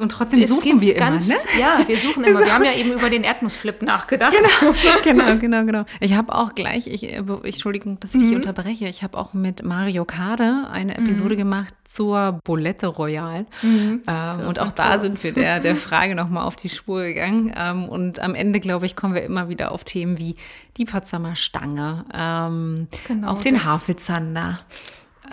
und 0.00 0.10
trotzdem 0.10 0.44
suchen 0.44 0.80
wir 0.80 0.94
ganz, 0.94 1.28
immer, 1.28 1.38
ne? 1.38 1.60
Ja, 1.60 1.88
wir 1.88 1.98
suchen 1.98 2.24
immer. 2.24 2.40
Wir 2.40 2.54
haben 2.54 2.64
ja 2.64 2.72
eben 2.76 2.92
über 2.92 3.10
den 3.10 3.22
Erdnussflip 3.22 3.82
nachgedacht. 3.82 4.34
Genau, 4.34 4.74
genau, 5.04 5.38
genau. 5.38 5.64
genau. 5.64 5.84
Ich 6.00 6.14
habe 6.14 6.34
auch 6.34 6.54
gleich, 6.54 6.86
ich, 6.86 7.04
äh, 7.04 7.16
Entschuldigung, 7.16 8.00
dass 8.00 8.14
ich 8.14 8.20
mhm. 8.20 8.26
dich 8.26 8.36
unterbreche, 8.36 8.88
ich 8.88 9.02
habe 9.02 9.18
auch 9.18 9.34
mit 9.34 9.64
Mario 9.64 10.04
Kade 10.04 10.66
eine 10.70 10.94
mhm. 10.94 11.04
Episode 11.04 11.34
mhm. 11.34 11.38
gemacht 11.38 11.74
zur 11.84 12.40
Bolette 12.44 12.86
Royal. 12.86 13.46
Mhm. 13.62 14.02
Ähm, 14.06 14.46
und 14.46 14.58
auch 14.60 14.72
da 14.72 14.98
sind 14.98 15.22
wir 15.22 15.32
der, 15.32 15.60
der 15.60 15.76
Frage 15.76 16.14
nochmal 16.14 16.46
auf 16.46 16.56
die 16.56 16.68
Spur 16.68 17.02
gegangen. 17.02 17.52
Ähm, 17.56 17.88
und 17.88 18.20
am 18.20 18.34
Ende, 18.34 18.60
glaube 18.60 18.86
ich, 18.86 18.96
kommen 18.96 19.14
wir 19.14 19.22
immer 19.22 19.48
wieder 19.48 19.72
auf 19.72 19.84
Themen 19.84 20.18
wie 20.18 20.36
die 20.76 20.84
Potsdamer 20.84 21.36
Stange, 21.36 22.04
ähm, 22.14 22.88
genau, 23.06 23.32
auf 23.32 23.42
den 23.42 23.64
Havelzander. 23.64 24.58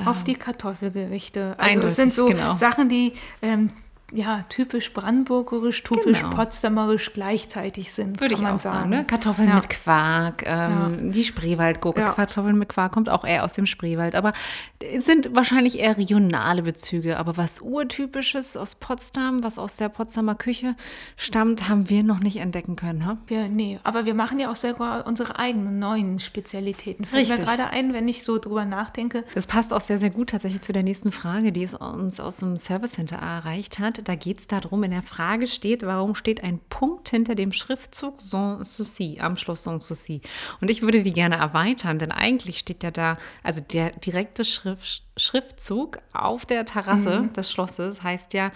Auf 0.06 0.24
die 0.24 0.36
Kartoffelgerichte. 0.36 1.56
Also 1.58 1.80
das 1.80 1.96
sind 1.96 2.14
so 2.14 2.28
genau. 2.28 2.54
Sachen, 2.54 2.88
die 2.88 3.14
ähm, 3.42 3.72
ja, 4.14 4.46
typisch 4.48 4.94
brandenburgerisch, 4.94 5.84
typisch 5.84 6.22
genau. 6.22 6.36
potsdamerisch 6.36 7.12
gleichzeitig 7.12 7.92
sind. 7.92 8.22
Würde 8.22 8.36
ich 8.36 8.42
man 8.42 8.56
auch 8.56 8.60
sagen. 8.60 8.78
sagen 8.78 8.90
ne? 8.90 9.06
Kartoffeln 9.06 9.50
ja. 9.50 9.56
mit 9.56 9.70
Quark, 9.70 10.44
ähm, 10.46 10.52
ja. 10.52 11.12
die 11.12 11.24
Spreewaldgurke, 11.26 12.00
ja. 12.00 12.14
Kartoffeln 12.14 12.58
mit 12.58 12.70
Quark 12.70 12.94
kommt 12.94 13.10
auch 13.10 13.26
eher 13.26 13.44
aus 13.44 13.52
dem 13.52 13.66
Spreewald. 13.66 14.16
Aber 14.16 14.32
es 14.80 15.06
sind 15.06 15.36
wahrscheinlich 15.36 15.80
eher 15.80 15.98
regionale 15.98 16.64
Bezüge. 16.64 17.18
Aber 17.18 17.36
was 17.36 17.60
Urtypisches 17.60 18.56
aus 18.56 18.76
Potsdam, 18.76 19.44
was 19.44 19.60
aus 19.60 19.76
der 19.76 19.90
Potsdamer 19.90 20.36
Küche 20.36 20.76
stammt, 21.18 21.68
haben 21.68 21.90
wir 21.90 22.04
noch 22.04 22.20
nicht 22.20 22.38
entdecken 22.38 22.78
können. 22.78 23.06
Ha? 23.06 23.18
Wir, 23.28 23.50
nee, 23.50 23.78
aber 23.84 24.06
wir 24.06 24.14
machen 24.14 24.40
ja 24.40 24.50
auch 24.50 24.56
sogar 24.56 25.06
unsere 25.06 25.38
eigenen 25.38 25.80
neuen 25.80 26.20
Spezialitäten. 26.20 27.04
Fällt 27.04 27.28
mir 27.28 27.40
gerade 27.40 27.68
ein, 27.68 27.92
wenn 27.92 28.08
ich 28.08 28.24
so 28.24 28.38
drüber 28.38 28.64
nachdenke. 28.64 29.26
Das 29.34 29.48
passt 29.48 29.74
auch 29.74 29.82
sehr, 29.82 29.98
sehr 29.98 30.12
gut 30.12 30.30
tatsächlich 30.30 30.62
zu 30.62 30.72
der 30.72 30.84
nächsten 30.84 31.12
Frage, 31.12 31.52
die 31.52 31.64
es 31.64 31.74
uns 31.74 32.22
aus 32.22 32.38
dem 32.38 32.56
Service 32.56 32.94
Center 32.94 33.18
erreicht 33.18 33.80
hat. 33.80 33.97
Da 34.04 34.16
geht 34.16 34.40
es 34.40 34.48
darum, 34.48 34.84
in 34.84 34.92
der 34.92 35.04
Frage 35.04 35.48
steht, 35.48 35.84
warum 35.84 36.16
steht 36.16 36.44
ein 36.44 36.60
Punkt 36.70 37.10
hinter 37.10 37.36
dem 37.36 37.52
Schriftzug 37.52 38.22
Sans 38.22 38.76
Souci, 38.76 39.20
am 39.20 39.38
Schloss 39.38 39.64
Sans 39.64 39.88
Souci. 39.88 40.22
Und 40.62 40.70
ich 40.70 40.82
würde 40.82 41.04
die 41.04 41.14
gerne 41.14 41.38
erweitern, 41.38 42.00
denn 42.00 42.12
eigentlich 42.12 42.60
steht 42.60 42.84
ja 42.84 42.92
da, 42.92 43.18
also 43.44 43.62
der 43.62 43.92
direkte 43.92 44.46
Schrift, 44.46 45.04
Schriftzug 45.18 46.00
auf 46.14 46.46
der 46.46 46.66
Terrasse 46.66 47.22
mhm. 47.22 47.34
des 47.34 47.52
Schlosses 47.52 48.04
heißt 48.04 48.34
ja 48.34 48.52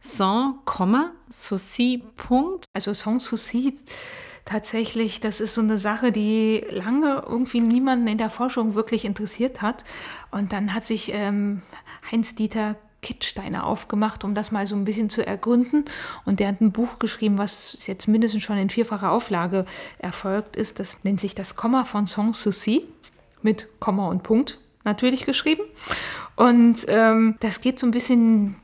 Sans, 0.00 0.56
Souci, 1.28 2.02
Punkt. 2.16 2.66
Also 2.74 2.92
Sans 2.92 3.24
Souci 3.24 3.74
tatsächlich, 4.44 5.20
das 5.20 5.40
ist 5.40 5.54
so 5.54 5.62
eine 5.62 5.78
Sache, 5.78 6.12
die 6.12 6.64
lange 6.68 7.24
irgendwie 7.26 7.60
niemanden 7.60 8.06
in 8.06 8.18
der 8.18 8.30
Forschung 8.30 8.74
wirklich 8.74 9.04
interessiert 9.04 9.62
hat. 9.62 9.84
Und 10.30 10.52
dann 10.52 10.74
hat 10.74 10.86
sich 10.86 11.10
ähm, 11.12 11.62
Heinz-Dieter 12.10 12.76
Kittsteiner 13.04 13.66
aufgemacht, 13.66 14.24
um 14.24 14.34
das 14.34 14.50
mal 14.50 14.66
so 14.66 14.74
ein 14.74 14.84
bisschen 14.84 15.10
zu 15.10 15.24
ergründen. 15.24 15.84
Und 16.24 16.40
der 16.40 16.48
hat 16.48 16.60
ein 16.60 16.72
Buch 16.72 16.98
geschrieben, 16.98 17.38
was 17.38 17.86
jetzt 17.86 18.08
mindestens 18.08 18.42
schon 18.42 18.56
in 18.56 18.70
vierfacher 18.70 19.12
Auflage 19.12 19.66
erfolgt 19.98 20.56
ist. 20.56 20.80
Das 20.80 21.04
nennt 21.04 21.20
sich 21.20 21.34
das 21.34 21.54
Komma 21.54 21.84
von 21.84 22.06
Sans 22.06 22.42
Souci 22.42 22.84
mit 23.42 23.68
Komma 23.78 24.08
und 24.08 24.22
Punkt 24.22 24.58
natürlich 24.84 25.26
geschrieben. 25.26 25.62
Und 26.34 26.86
ähm, 26.88 27.36
das 27.40 27.60
geht 27.60 27.78
so 27.78 27.86
ein 27.86 27.92
bisschen 27.92 28.56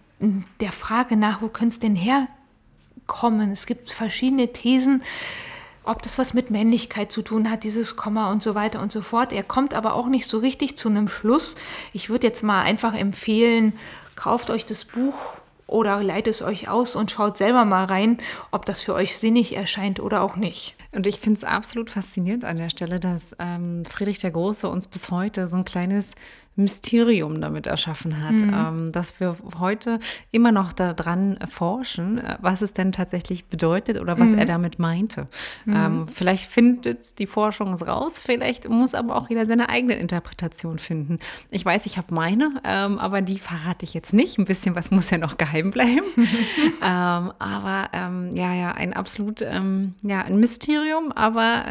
der 0.61 0.73
Frage 0.73 1.17
nach, 1.17 1.43
wo 1.43 1.49
könnte 1.49 1.75
es 1.75 1.79
denn 1.79 1.97
herkommen? 1.97 3.53
Es 3.53 3.67
gibt 3.67 3.93
verschiedene 3.93 4.53
Thesen 4.53 5.03
ob 5.91 6.03
das 6.03 6.19
was 6.19 6.35
mit 6.35 6.51
Männlichkeit 6.51 7.11
zu 7.11 7.23
tun 7.23 7.51
hat, 7.51 7.65
dieses 7.65 7.97
Komma 7.97 8.31
und 8.31 8.43
so 8.43 8.55
weiter 8.55 8.81
und 8.81 8.93
so 8.93 9.01
fort. 9.01 9.33
Er 9.33 9.43
kommt 9.43 9.75
aber 9.75 9.95
auch 9.95 10.09
nicht 10.09 10.29
so 10.29 10.39
richtig 10.39 10.77
zu 10.77 10.89
einem 10.89 11.09
Schluss. 11.09 11.57
Ich 11.93 12.11
würde 12.11 12.27
jetzt 12.27 12.43
mal 12.43 12.63
einfach 12.63 12.95
empfehlen, 12.95 13.73
kauft 14.21 14.51
euch 14.51 14.67
das 14.67 14.85
Buch 14.85 15.15
oder 15.67 16.03
leitet 16.03 16.35
es 16.35 16.43
euch 16.43 16.69
aus 16.69 16.95
und 16.95 17.11
schaut 17.11 17.39
selber 17.39 17.65
mal 17.65 17.87
rein, 17.87 18.19
ob 18.51 18.67
das 18.67 18.83
für 18.83 18.93
euch 18.93 19.17
sinnig 19.17 19.57
erscheint 19.57 19.99
oder 19.99 20.21
auch 20.21 20.37
nicht. 20.37 20.77
Und 20.93 21.07
ich 21.07 21.21
finde 21.21 21.39
es 21.39 21.45
absolut 21.45 21.91
faszinierend 21.91 22.45
an 22.45 22.57
der 22.57 22.69
Stelle, 22.69 22.99
dass 22.99 23.37
ähm, 23.39 23.85
Friedrich 23.85 24.19
der 24.19 24.33
Große 24.33 24.69
uns 24.69 24.87
bis 24.89 25.11
heute 25.11 25.47
so 25.49 25.57
ein 25.57 25.65
kleines 25.65 26.13
Mysterium 26.57 27.41
damit 27.41 27.67
erschaffen 27.67 28.23
hat, 28.23 28.33
mhm. 28.33 28.55
ähm, 28.55 28.93
dass 28.93 29.19
wir 29.21 29.37
heute 29.59 29.99
immer 30.31 30.53
noch 30.53 30.73
daran 30.73 31.39
forschen, 31.49 32.19
äh, 32.19 32.37
was 32.41 32.61
es 32.61 32.73
denn 32.73 32.93
tatsächlich 32.93 33.47
bedeutet 33.47 34.01
oder 34.01 34.19
was 34.19 34.31
mhm. 34.31 34.39
er 34.39 34.47
damit 34.47 34.79
meinte. 34.79 35.29
Mhm. 35.65 35.77
Ähm, 35.77 36.09
vielleicht 36.09 36.51
findet 36.51 37.19
die 37.19 37.27
Forschung 37.27 37.73
es 37.73 37.87
raus, 37.87 38.21
vielleicht 38.21 38.69
muss 38.69 38.95
aber 38.95 39.17
auch 39.17 39.31
jeder 39.31 39.47
seine 39.47 39.69
eigene 39.69 39.95
Interpretation 39.95 40.79
finden. 40.79 41.19
Ich 41.51 41.65
weiß, 41.65 41.87
ich 41.87 41.97
habe 41.97 42.13
meine, 42.15 42.61
ähm, 42.65 42.99
aber 42.99 43.23
die 43.23 43.39
verrate 43.39 43.85
ich 43.85 43.95
jetzt 43.95 44.13
nicht. 44.13 44.39
Ein 44.39 44.45
bisschen 44.45 44.75
was 44.75 44.91
muss 44.91 45.11
ja 45.11 45.19
noch 45.19 45.39
geheim 45.39 45.71
bleiben. 45.71 46.07
Ähm, 46.83 47.33
aber 47.39 47.91
ähm, 47.93 48.35
ja, 48.35 48.55
ja, 48.55 48.73
ein 48.73 48.95
absolut, 48.95 49.43
ähm, 49.43 49.95
ja, 50.03 50.23
ein 50.23 50.39
Mysterium, 50.39 50.80
aber 51.13 51.65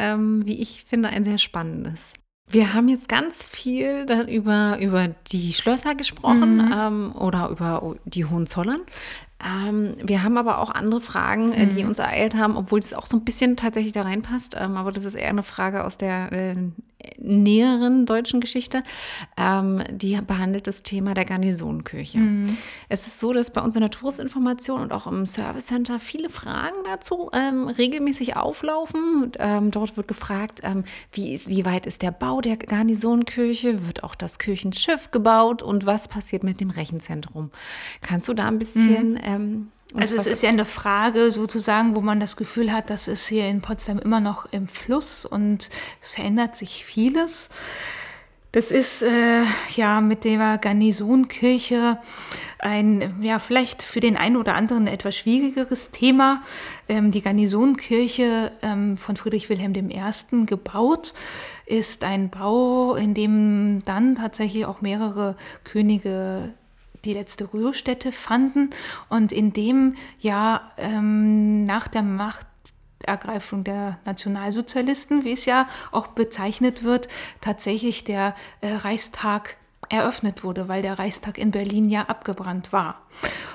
wie 0.46 0.62
ich 0.62 0.86
finde, 0.88 1.10
ein 1.10 1.24
sehr 1.24 1.38
spannendes. 1.38 2.14
Wir 2.52 2.74
haben 2.74 2.88
jetzt 2.88 3.08
ganz 3.08 3.44
viel 3.44 4.08
über, 4.28 4.80
über 4.80 5.10
die 5.32 5.54
Schlösser 5.54 5.94
gesprochen 5.94 6.56
mhm. 6.56 6.74
ähm, 6.76 7.16
oder 7.16 7.50
über 7.50 7.96
die 8.06 8.26
Hohenzollern. 8.26 8.82
Ähm, 9.44 9.96
wir 10.04 10.24
haben 10.24 10.38
aber 10.38 10.60
auch 10.60 10.70
andere 10.70 11.00
Fragen, 11.00 11.54
äh, 11.54 11.68
die 11.68 11.84
mhm. 11.84 11.90
uns 11.90 12.00
ereilt 12.00 12.36
haben, 12.36 12.58
obwohl 12.58 12.80
es 12.80 12.94
auch 12.94 13.06
so 13.06 13.16
ein 13.16 13.24
bisschen 13.24 13.56
tatsächlich 13.56 13.94
da 13.94 14.02
reinpasst. 14.02 14.56
Ähm, 14.60 14.76
aber 14.76 14.92
das 14.92 15.06
ist 15.06 15.16
eher 15.16 15.30
eine 15.30 15.44
Frage 15.44 15.86
aus 15.86 15.98
der 15.98 16.32
äh, 16.32 16.56
näheren 17.18 18.06
deutschen 18.06 18.42
Geschichte. 18.42 18.84
Ähm, 19.38 19.82
die 19.90 20.20
behandelt 20.20 20.68
das 20.68 20.84
Thema 20.84 21.14
der 21.14 21.24
Garnisonkirche. 21.24 22.18
Mhm. 22.18 22.58
Es 22.90 23.08
ist 23.08 23.22
so, 23.22 23.32
dass 23.32 23.52
bei 23.52 23.62
uns 23.62 23.76
in 23.76 23.82
der 23.82 23.92
Touristinformation 23.92 24.82
und 24.82 24.92
auch 24.92 25.08
im 25.08 25.26
Service 25.26 25.68
Center 25.68 26.02
viele 26.02 26.30
Fragen 26.30 26.76
dazu 26.86 27.30
ähm, 27.32 27.70
regelmäßig 27.70 28.36
auflaufen. 28.36 29.24
Und, 29.24 29.38
ähm, 29.40 29.72
dort 29.72 29.96
wird 29.96 30.10
gefragt, 30.10 30.60
ähm, 30.64 30.84
wie, 31.14 31.34
ist, 31.34 31.48
wie 31.48 31.64
weit 31.64 31.86
ist 31.86 32.02
der 32.02 32.12
Bau 32.12 32.42
der 32.42 32.58
Garnisonkirche? 32.58 33.88
Wird 33.88 34.04
auch 34.04 34.16
das 34.16 34.38
Kirchenschiff 34.38 35.12
gebaut? 35.12 35.64
Und 35.64 35.86
was 35.86 36.10
passiert 36.10 36.44
mit 36.44 36.60
dem 36.60 36.72
Rechenzentrum? 36.72 37.52
Kannst 38.02 38.28
du 38.28 38.34
da 38.34 38.48
ein 38.48 38.60
bisschen 38.60 39.14
mhm 39.14 39.29
ähm, 39.36 39.72
also 39.96 40.16
es 40.16 40.28
ist 40.28 40.44
ja 40.44 40.50
eine 40.50 40.66
Frage 40.66 41.32
sozusagen, 41.32 41.96
wo 41.96 42.02
man 42.02 42.20
das 42.20 42.36
Gefühl 42.36 42.72
hat, 42.72 42.90
das 42.90 43.08
ist 43.08 43.28
hier 43.28 43.48
in 43.48 43.62
Potsdam 43.62 43.98
immer 43.98 44.20
noch 44.20 44.46
im 44.52 44.68
Fluss 44.68 45.26
und 45.26 45.70
es 46.02 46.14
verändert 46.14 46.56
sich 46.56 46.86
vieles. 46.86 47.50
Das 48.52 48.72
ist 48.72 49.04
äh, 49.04 49.44
ja 49.76 50.02
mit 50.02 50.26
der 50.26 50.58
Garnisonkirche 50.58 52.00
ein, 52.58 53.22
ja, 53.22 53.38
vielleicht 53.38 53.84
für 53.84 54.00
den 54.00 54.18
einen 54.18 54.38
oder 54.38 54.56
anderen 54.56 54.88
etwas 54.88 55.16
schwierigeres 55.16 55.92
Thema. 55.92 56.42
Ähm, 56.88 57.12
die 57.12 57.22
Garnisonkirche 57.22 58.52
ähm, 58.64 58.98
von 58.98 59.18
Friedrich 59.18 59.50
Wilhelm 59.50 59.76
I. 59.76 60.46
gebaut 60.46 61.14
ist 61.68 62.04
ein 62.04 62.30
Bau, 62.32 62.96
in 62.96 63.14
dem 63.14 63.84
dann 63.86 64.16
tatsächlich 64.16 64.66
auch 64.66 64.82
mehrere 64.82 65.36
Könige 65.64 66.52
die 67.06 67.14
letzte 67.14 67.54
Rührstätte 67.54 68.12
fanden 68.12 68.70
und 69.10 69.32
in 69.32 69.54
dem 69.54 69.96
ja 70.20 70.72
ähm, 70.78 71.64
nach 71.64 71.88
der 71.88 72.04
Machtergreifung 72.04 73.64
der 73.64 74.00
Nationalsozialisten, 74.06 75.24
wie 75.24 75.34
es 75.34 75.46
ja 75.46 75.68
auch 75.92 76.08
bezeichnet 76.08 76.84
wird, 76.84 77.08
tatsächlich 77.42 78.04
der 78.04 78.36
äh, 78.62 78.74
Reichstag 78.74 79.58
eröffnet 79.90 80.44
wurde, 80.44 80.68
weil 80.68 80.82
der 80.82 81.00
Reichstag 81.00 81.38
in 81.38 81.52
Berlin 81.52 81.90
ja 81.90 82.04
abgebrannt 82.04 82.72
war. 82.72 83.02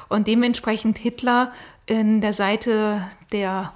Und 0.08 0.26
dementsprechend 0.26 0.98
Hitler 0.98 1.52
in 1.86 2.20
der 2.20 2.32
Seite 2.32 3.02
der 3.32 3.72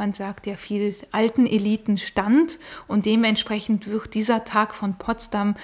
man 0.00 0.14
sagt 0.14 0.46
ja 0.46 0.56
viel 0.56 0.96
alten 1.12 1.46
Eliten 1.46 1.98
stand 1.98 2.58
und 2.88 3.04
dementsprechend 3.04 3.86
wird 3.86 4.14
dieser 4.14 4.44
Tag 4.44 4.74
von 4.74 4.94
Potsdam 4.94 5.56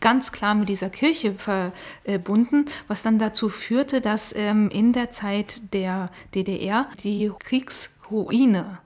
ganz 0.00 0.32
klar 0.32 0.54
mit 0.54 0.68
dieser 0.68 0.90
Kirche 0.90 1.34
verbunden, 1.34 2.66
was 2.88 3.02
dann 3.02 3.18
dazu 3.18 3.48
führte, 3.48 4.00
dass 4.00 4.34
ähm, 4.34 4.70
in 4.70 4.92
der 4.92 5.10
Zeit 5.10 5.60
der 5.72 6.10
DDR 6.34 6.88
die 7.02 7.30
Kriegsruine 7.38 8.78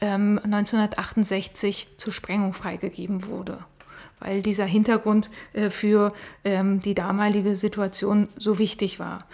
1968 0.00 1.88
ähm, 1.88 1.98
zur 1.98 2.12
Sprengung 2.12 2.54
freigegeben 2.54 3.26
wurde 3.26 3.64
weil 4.20 4.42
dieser 4.42 4.64
Hintergrund 4.64 5.30
äh, 5.52 5.70
für 5.70 6.12
ähm, 6.44 6.80
die 6.80 6.94
damalige 6.94 7.56
Situation 7.56 8.28
so 8.36 8.58
wichtig 8.58 8.98
war. 8.98 9.26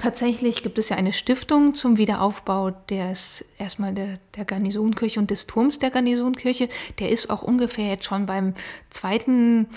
Tatsächlich 0.00 0.62
gibt 0.62 0.78
es 0.78 0.90
ja 0.90 0.96
eine 0.96 1.12
Stiftung 1.12 1.74
zum 1.74 1.96
Wiederaufbau 1.96 2.70
des 2.70 3.44
erstmal 3.58 3.94
der, 3.94 4.14
der 4.36 4.44
Garnisonkirche 4.44 5.18
und 5.18 5.30
des 5.30 5.46
Turms 5.46 5.78
der 5.78 5.90
Garnisonkirche. 5.90 6.68
Der 6.98 7.10
ist 7.10 7.30
auch 7.30 7.42
ungefähr 7.42 7.88
jetzt 7.88 8.04
schon 8.04 8.26
beim 8.26 8.52
zweiten 8.90 9.68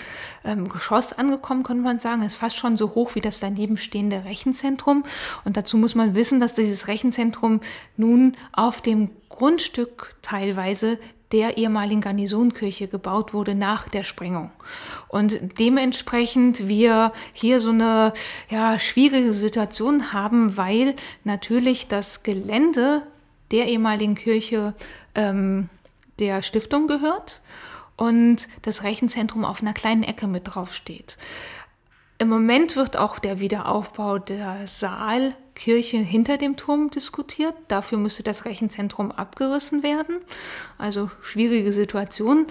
ähm, 0.44 0.68
Geschoss 0.68 1.14
angekommen, 1.14 1.62
könnte 1.62 1.82
man 1.82 2.00
sagen. 2.00 2.22
Ist 2.22 2.36
fast 2.36 2.56
schon 2.56 2.76
so 2.76 2.94
hoch 2.94 3.14
wie 3.14 3.20
das 3.20 3.40
daneben 3.40 3.78
stehende 3.78 4.24
Rechenzentrum. 4.24 5.04
Und 5.44 5.56
dazu 5.56 5.78
muss 5.78 5.94
man 5.94 6.14
wissen, 6.14 6.38
dass 6.38 6.54
dieses 6.54 6.86
Rechenzentrum 6.86 7.60
nun 7.96 8.36
auf 8.52 8.82
dem 8.82 9.10
Grundstück 9.30 10.16
teilweise 10.20 10.98
der 11.32 11.56
ehemaligen 11.56 12.00
Garnisonkirche 12.00 12.88
gebaut 12.88 13.32
wurde 13.32 13.54
nach 13.54 13.88
der 13.88 14.04
Sprengung. 14.04 14.50
Und 15.08 15.58
dementsprechend 15.58 16.66
wir 16.66 17.12
hier 17.32 17.60
so 17.60 17.70
eine 17.70 18.12
ja, 18.48 18.78
schwierige 18.78 19.32
Situation 19.32 20.12
haben, 20.12 20.56
weil 20.56 20.94
natürlich 21.24 21.88
das 21.88 22.22
Gelände 22.22 23.02
der 23.52 23.68
ehemaligen 23.68 24.14
Kirche 24.14 24.74
ähm, 25.14 25.68
der 26.18 26.42
Stiftung 26.42 26.86
gehört 26.86 27.42
und 27.96 28.48
das 28.62 28.82
Rechenzentrum 28.82 29.44
auf 29.44 29.62
einer 29.62 29.74
kleinen 29.74 30.02
Ecke 30.02 30.26
mit 30.26 30.54
drauf 30.54 30.74
steht. 30.74 31.16
Im 32.18 32.28
Moment 32.28 32.76
wird 32.76 32.96
auch 32.96 33.18
der 33.18 33.40
Wiederaufbau 33.40 34.18
der 34.18 34.66
Saalkirche 35.60 35.98
hinter 35.98 36.38
dem 36.38 36.56
Turm 36.56 36.90
diskutiert. 36.90 37.54
Dafür 37.68 37.98
müsste 37.98 38.22
das 38.22 38.44
Rechenzentrum 38.46 39.12
abgerissen 39.12 39.82
werden. 39.82 40.20
Also 40.78 41.10
schwierige 41.20 41.72
Situation, 41.72 42.46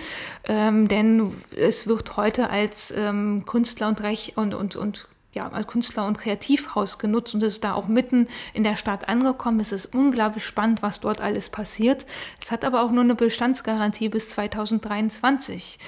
ähm, 0.45 0.88
denn 0.88 1.34
es 1.56 1.88
wird 1.88 2.17
heute 2.17 2.50
als 2.50 2.91
ähm, 2.95 3.45
Künstler 3.45 3.88
und, 3.88 4.04
Rech 4.04 4.34
und, 4.36 4.54
und, 4.54 4.76
und 4.76 5.08
ja, 5.34 5.50
als 5.50 5.67
Künstler- 5.67 6.06
und 6.06 6.17
Kreativhaus 6.17 7.00
genutzt 7.00 7.34
und 7.34 7.43
ist 7.43 7.63
da 7.63 7.74
auch 7.74 7.88
mitten 7.88 8.28
in 8.54 8.63
der 8.63 8.76
Stadt 8.76 9.08
angekommen. 9.10 9.60
Es 9.60 9.72
ist 9.72 9.95
unglaublich 9.95 10.45
spannend, 10.45 10.82
was 10.82 11.00
dort 11.00 11.22
alles 11.22 11.50
passiert. 11.50 12.06
Es 12.41 12.52
hat 12.52 12.63
aber 12.63 12.84
auch 12.84 12.91
nur 12.91 13.04
eine 13.04 13.15
Bestandsgarantie 13.15 14.10
bis 14.10 14.30
2023. 14.30 15.80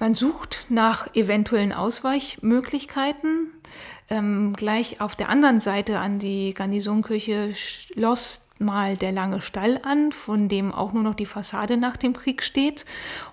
Man 0.00 0.14
sucht 0.14 0.66
nach 0.70 1.14
eventuellen 1.14 1.72
Ausweichmöglichkeiten. 1.72 3.52
Ähm, 4.10 4.52
gleich 4.54 5.00
auf 5.00 5.14
der 5.14 5.28
anderen 5.28 5.60
Seite 5.60 5.98
an 5.98 6.18
die 6.18 6.52
Garnisonkirche 6.52 7.54
schloss 7.54 8.44
mal 8.58 8.96
der 8.96 9.12
lange 9.12 9.40
Stall 9.40 9.80
an, 9.82 10.12
von 10.12 10.48
dem 10.48 10.72
auch 10.72 10.92
nur 10.92 11.02
noch 11.02 11.14
die 11.14 11.26
Fassade 11.26 11.76
nach 11.76 11.96
dem 11.96 12.12
Krieg 12.12 12.42
steht. 12.42 12.84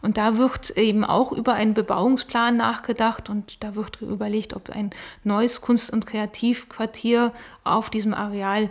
Und 0.01 0.17
da 0.17 0.37
wird 0.37 0.71
eben 0.71 1.03
auch 1.03 1.31
über 1.31 1.53
einen 1.53 1.73
Bebauungsplan 1.73 2.57
nachgedacht 2.57 3.29
und 3.29 3.63
da 3.63 3.75
wird 3.75 4.01
überlegt, 4.01 4.55
ob 4.55 4.69
ein 4.69 4.91
neues 5.23 5.61
Kunst- 5.61 5.91
und 5.91 6.07
Kreativquartier 6.07 7.33
auf 7.63 7.89
diesem 7.89 8.13
Areal 8.13 8.69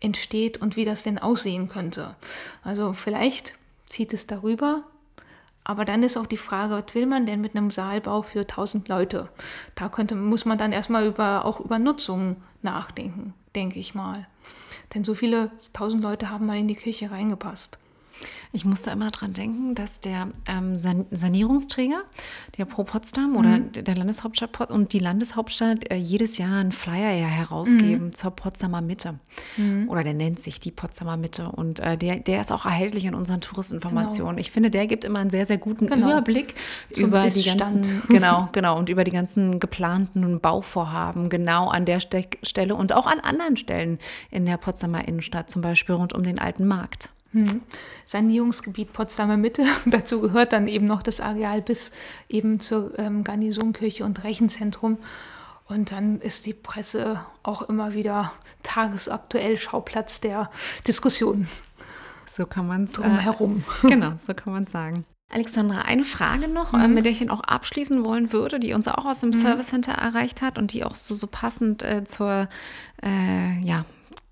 entsteht 0.00 0.60
und 0.60 0.76
wie 0.76 0.84
das 0.84 1.02
denn 1.02 1.18
aussehen 1.18 1.68
könnte. 1.68 2.16
Also 2.62 2.92
vielleicht 2.92 3.54
zieht 3.86 4.12
es 4.12 4.26
darüber, 4.26 4.82
aber 5.64 5.84
dann 5.86 6.02
ist 6.02 6.16
auch 6.16 6.26
die 6.26 6.36
Frage, 6.36 6.74
was 6.74 6.94
will 6.94 7.06
man 7.06 7.26
denn 7.26 7.40
mit 7.40 7.56
einem 7.56 7.70
Saalbau 7.70 8.22
für 8.22 8.40
1000 8.40 8.88
Leute? 8.88 9.30
Da 9.74 9.88
könnte, 9.88 10.14
muss 10.14 10.44
man 10.44 10.58
dann 10.58 10.72
erstmal 10.72 11.06
über, 11.06 11.44
auch 11.46 11.58
über 11.58 11.78
Nutzung 11.78 12.36
nachdenken, 12.62 13.32
denke 13.54 13.78
ich 13.78 13.94
mal. 13.94 14.26
Denn 14.94 15.04
so 15.04 15.14
viele 15.14 15.50
1000 15.68 16.02
Leute 16.02 16.30
haben 16.30 16.46
mal 16.46 16.58
in 16.58 16.68
die 16.68 16.76
Kirche 16.76 17.10
reingepasst. 17.10 17.78
Ich 18.52 18.64
musste 18.64 18.90
immer 18.90 19.10
daran 19.10 19.32
denken, 19.32 19.74
dass 19.74 20.00
der 20.00 20.28
ähm, 20.46 20.76
San 20.76 21.06
Sanierungsträger, 21.10 22.04
der 22.56 22.64
Pro 22.64 22.84
Potsdam 22.84 23.36
oder 23.36 23.58
mhm. 23.58 23.72
der 23.72 23.96
Landeshauptstadt 23.96 24.70
und 24.70 24.92
die 24.92 24.98
Landeshauptstadt 25.00 25.90
äh, 25.90 25.96
jedes 25.96 26.38
Jahr 26.38 26.60
einen 26.60 26.72
Flyer 26.72 27.12
ja 27.12 27.26
herausgeben 27.26 28.06
mhm. 28.06 28.12
zur 28.12 28.30
Potsdamer 28.30 28.80
Mitte. 28.80 29.18
Mhm. 29.56 29.88
Oder 29.88 30.04
der 30.04 30.14
nennt 30.14 30.38
sich 30.38 30.60
die 30.60 30.70
Potsdamer 30.70 31.16
Mitte. 31.16 31.48
Und 31.50 31.80
äh, 31.80 31.98
der, 31.98 32.20
der 32.20 32.40
ist 32.40 32.52
auch 32.52 32.64
erhältlich 32.64 33.06
in 33.06 33.14
unseren 33.14 33.40
Touristinformationen. 33.40 34.36
Genau. 34.36 34.40
Ich 34.40 34.50
finde, 34.50 34.70
der 34.70 34.86
gibt 34.86 35.04
immer 35.04 35.18
einen 35.18 35.30
sehr, 35.30 35.46
sehr 35.46 35.58
guten 35.58 35.86
genau. 35.86 36.10
Überblick 36.10 36.54
Zum 36.92 37.06
über 37.06 37.26
die 37.28 37.42
ganzen, 37.42 38.02
genau, 38.08 38.48
genau, 38.52 38.78
und 38.78 38.88
über 38.88 39.04
die 39.04 39.10
ganzen 39.10 39.58
geplanten 39.58 40.40
Bauvorhaben 40.40 41.28
genau 41.28 41.68
an 41.68 41.84
der 41.84 42.00
Ste 42.00 42.24
Stelle 42.42 42.74
und 42.74 42.92
auch 42.92 43.06
an 43.06 43.20
anderen 43.20 43.56
Stellen 43.56 43.98
in 44.30 44.46
der 44.46 44.56
Potsdamer 44.56 45.06
Innenstadt, 45.06 45.50
zum 45.50 45.62
Beispiel 45.62 45.94
rund 45.94 46.12
um 46.12 46.22
den 46.22 46.38
alten 46.38 46.66
Markt. 46.66 47.10
Hm. 47.34 47.62
Sanierungsgebiet 48.06 48.92
Potsdamer 48.92 49.36
Mitte. 49.36 49.64
Dazu 49.86 50.20
gehört 50.20 50.52
dann 50.52 50.68
eben 50.68 50.86
noch 50.86 51.02
das 51.02 51.20
Areal 51.20 51.62
bis 51.62 51.90
eben 52.28 52.60
zur 52.60 52.96
ähm, 52.98 53.24
Garnisonkirche 53.24 54.04
und 54.04 54.22
Rechenzentrum. 54.22 54.98
Und 55.66 55.90
dann 55.90 56.20
ist 56.20 56.46
die 56.46 56.54
Presse 56.54 57.20
auch 57.42 57.62
immer 57.62 57.94
wieder 57.94 58.32
tagesaktuell 58.62 59.56
Schauplatz 59.56 60.20
der 60.20 60.50
Diskussionen. 60.86 61.48
So 62.30 62.46
kann 62.46 62.68
man 62.68 62.84
es. 62.84 62.92
Drumherum. 62.92 63.64
Äh, 63.82 63.86
genau, 63.88 64.12
so 64.24 64.32
kann 64.34 64.52
man 64.52 64.64
es 64.64 64.72
sagen. 64.72 65.04
Alexandra, 65.28 65.82
eine 65.82 66.04
Frage 66.04 66.46
noch, 66.46 66.72
mhm. 66.72 66.80
äh, 66.80 66.88
mit 66.88 67.04
der 67.04 67.12
ich 67.12 67.18
dann 67.18 67.30
auch 67.30 67.40
abschließen 67.40 68.04
wollen 68.04 68.32
würde, 68.32 68.60
die 68.60 68.74
uns 68.74 68.86
auch 68.86 69.06
aus 69.06 69.20
dem 69.20 69.30
mhm. 69.30 69.34
Service 69.34 69.68
Center 69.68 69.92
erreicht 69.92 70.40
hat 70.40 70.58
und 70.58 70.72
die 70.72 70.84
auch 70.84 70.94
so, 70.94 71.16
so 71.16 71.26
passend 71.26 71.82
äh, 71.82 72.04
zur, 72.04 72.48
äh, 73.02 73.58
ja, 73.60 73.84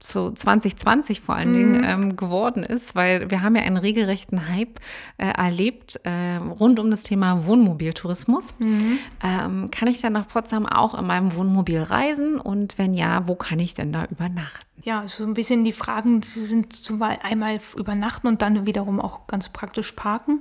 zu 0.03 0.33
2020 0.33 1.21
vor 1.21 1.37
allen 1.37 1.53
Dingen 1.53 1.79
mhm. 1.79 1.85
ähm, 1.85 2.17
geworden 2.17 2.65
ist, 2.65 2.95
weil 2.95 3.31
wir 3.31 3.43
haben 3.43 3.57
ja 3.57 3.63
einen 3.63 3.77
regelrechten 3.77 4.49
Hype 4.49 4.81
äh, 5.17 5.27
erlebt 5.27 6.01
äh, 6.05 6.37
rund 6.37 6.81
um 6.81 6.91
das 6.91 7.03
Thema 7.03 7.47
Wohnmobiltourismus. 7.47 8.55
Mhm. 8.59 8.99
Ähm, 9.23 9.71
kann 9.71 9.89
ich 9.89 10.01
dann 10.01 10.13
nach 10.13 10.29
Potsdam 10.29 10.67
auch 10.67 10.99
in 10.99 11.07
meinem 11.07 11.35
Wohnmobil 11.35 11.81
reisen 11.81 12.41
und 12.41 12.79
wenn 12.79 12.95
ja, 12.95 13.27
wo 13.29 13.35
kann 13.35 13.59
ich 13.61 13.75
denn 13.75 13.93
da 13.93 14.05
übernachten? 14.11 14.67
Ja, 14.85 15.07
so 15.07 15.25
ein 15.25 15.35
bisschen 15.35 15.63
die 15.65 15.73
Fragen 15.73 16.21
die 16.21 16.27
sind 16.27 16.73
zum 16.73 16.99
Beispiel 16.99 17.25
einmal 17.25 17.61
übernachten 17.77 18.27
und 18.27 18.43
dann 18.43 18.67
wiederum 18.67 19.01
auch 19.01 19.29
ganz 19.29 19.49
praktisch 19.49 19.93
parken. 19.93 20.41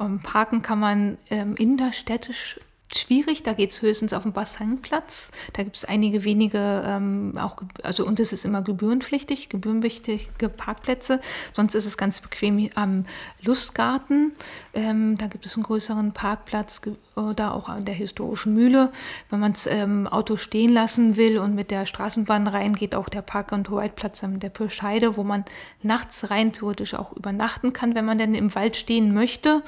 Ähm, 0.00 0.20
parken 0.20 0.62
kann 0.62 0.80
man 0.80 1.18
ähm, 1.30 1.54
innerstädtisch 1.56 2.58
schwierig. 2.98 3.42
Da 3.42 3.52
geht 3.52 3.70
es 3.70 3.82
höchstens 3.82 4.12
auf 4.12 4.22
dem 4.22 4.32
Bassinplatz. 4.32 5.30
Da 5.52 5.62
gibt 5.62 5.76
es 5.76 5.84
einige 5.84 6.24
wenige, 6.24 6.82
ähm, 6.86 7.32
auch, 7.38 7.56
also 7.82 8.06
und 8.06 8.20
es 8.20 8.32
ist 8.32 8.44
immer 8.44 8.62
gebührenpflichtig, 8.62 9.48
gebührenpflichtige 9.48 10.48
Parkplätze. 10.48 11.20
Sonst 11.52 11.74
ist 11.74 11.86
es 11.86 11.96
ganz 11.96 12.20
bequem 12.20 12.70
am 12.74 13.04
Lustgarten. 13.42 14.32
Ähm, 14.74 15.16
da 15.18 15.26
gibt 15.26 15.46
es 15.46 15.56
einen 15.56 15.64
größeren 15.64 16.12
Parkplatz 16.12 16.80
oder 17.16 17.54
auch 17.54 17.68
an 17.68 17.84
der 17.84 17.94
historischen 17.94 18.54
Mühle. 18.54 18.90
Wenn 19.28 19.40
man 19.40 19.52
das 19.52 19.66
ähm, 19.66 20.06
Auto 20.06 20.36
stehen 20.36 20.72
lassen 20.72 21.16
will 21.16 21.38
und 21.38 21.54
mit 21.54 21.70
der 21.70 21.86
Straßenbahn 21.86 22.46
reingeht, 22.46 22.94
auch 22.94 23.08
der 23.08 23.22
Park- 23.22 23.52
und 23.52 23.68
Hoheitplatz 23.70 24.24
an 24.24 24.40
der 24.40 24.50
Pirscheide, 24.50 25.16
wo 25.16 25.24
man 25.24 25.44
nachts 25.82 26.30
rein 26.30 26.52
theoretisch 26.52 26.94
auch 26.94 27.12
übernachten 27.12 27.72
kann, 27.72 27.94
wenn 27.94 28.04
man 28.04 28.18
denn 28.18 28.34
im 28.34 28.54
Wald 28.54 28.76
stehen 28.76 29.14
möchte 29.14 29.62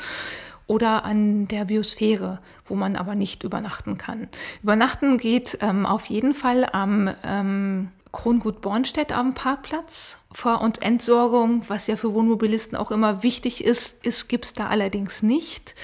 oder 0.72 1.04
an 1.04 1.48
der 1.48 1.66
Biosphäre, 1.66 2.38
wo 2.64 2.74
man 2.74 2.96
aber 2.96 3.14
nicht 3.14 3.44
übernachten 3.44 3.98
kann. 3.98 4.28
Übernachten 4.62 5.18
geht 5.18 5.58
ähm, 5.60 5.84
auf 5.84 6.06
jeden 6.06 6.32
Fall 6.32 6.66
am 6.72 7.10
ähm, 7.22 7.88
Krongut 8.10 8.62
Bornstedt 8.62 9.12
am 9.12 9.34
Parkplatz. 9.34 10.16
Vor- 10.32 10.62
und 10.62 10.80
Entsorgung, 10.80 11.62
was 11.68 11.88
ja 11.88 11.96
für 11.96 12.14
Wohnmobilisten 12.14 12.74
auch 12.78 12.90
immer 12.90 13.22
wichtig 13.22 13.62
ist, 13.62 14.04
ist 14.04 14.30
gibt 14.30 14.46
es 14.46 14.52
da 14.54 14.68
allerdings 14.68 15.22
nicht. 15.22 15.74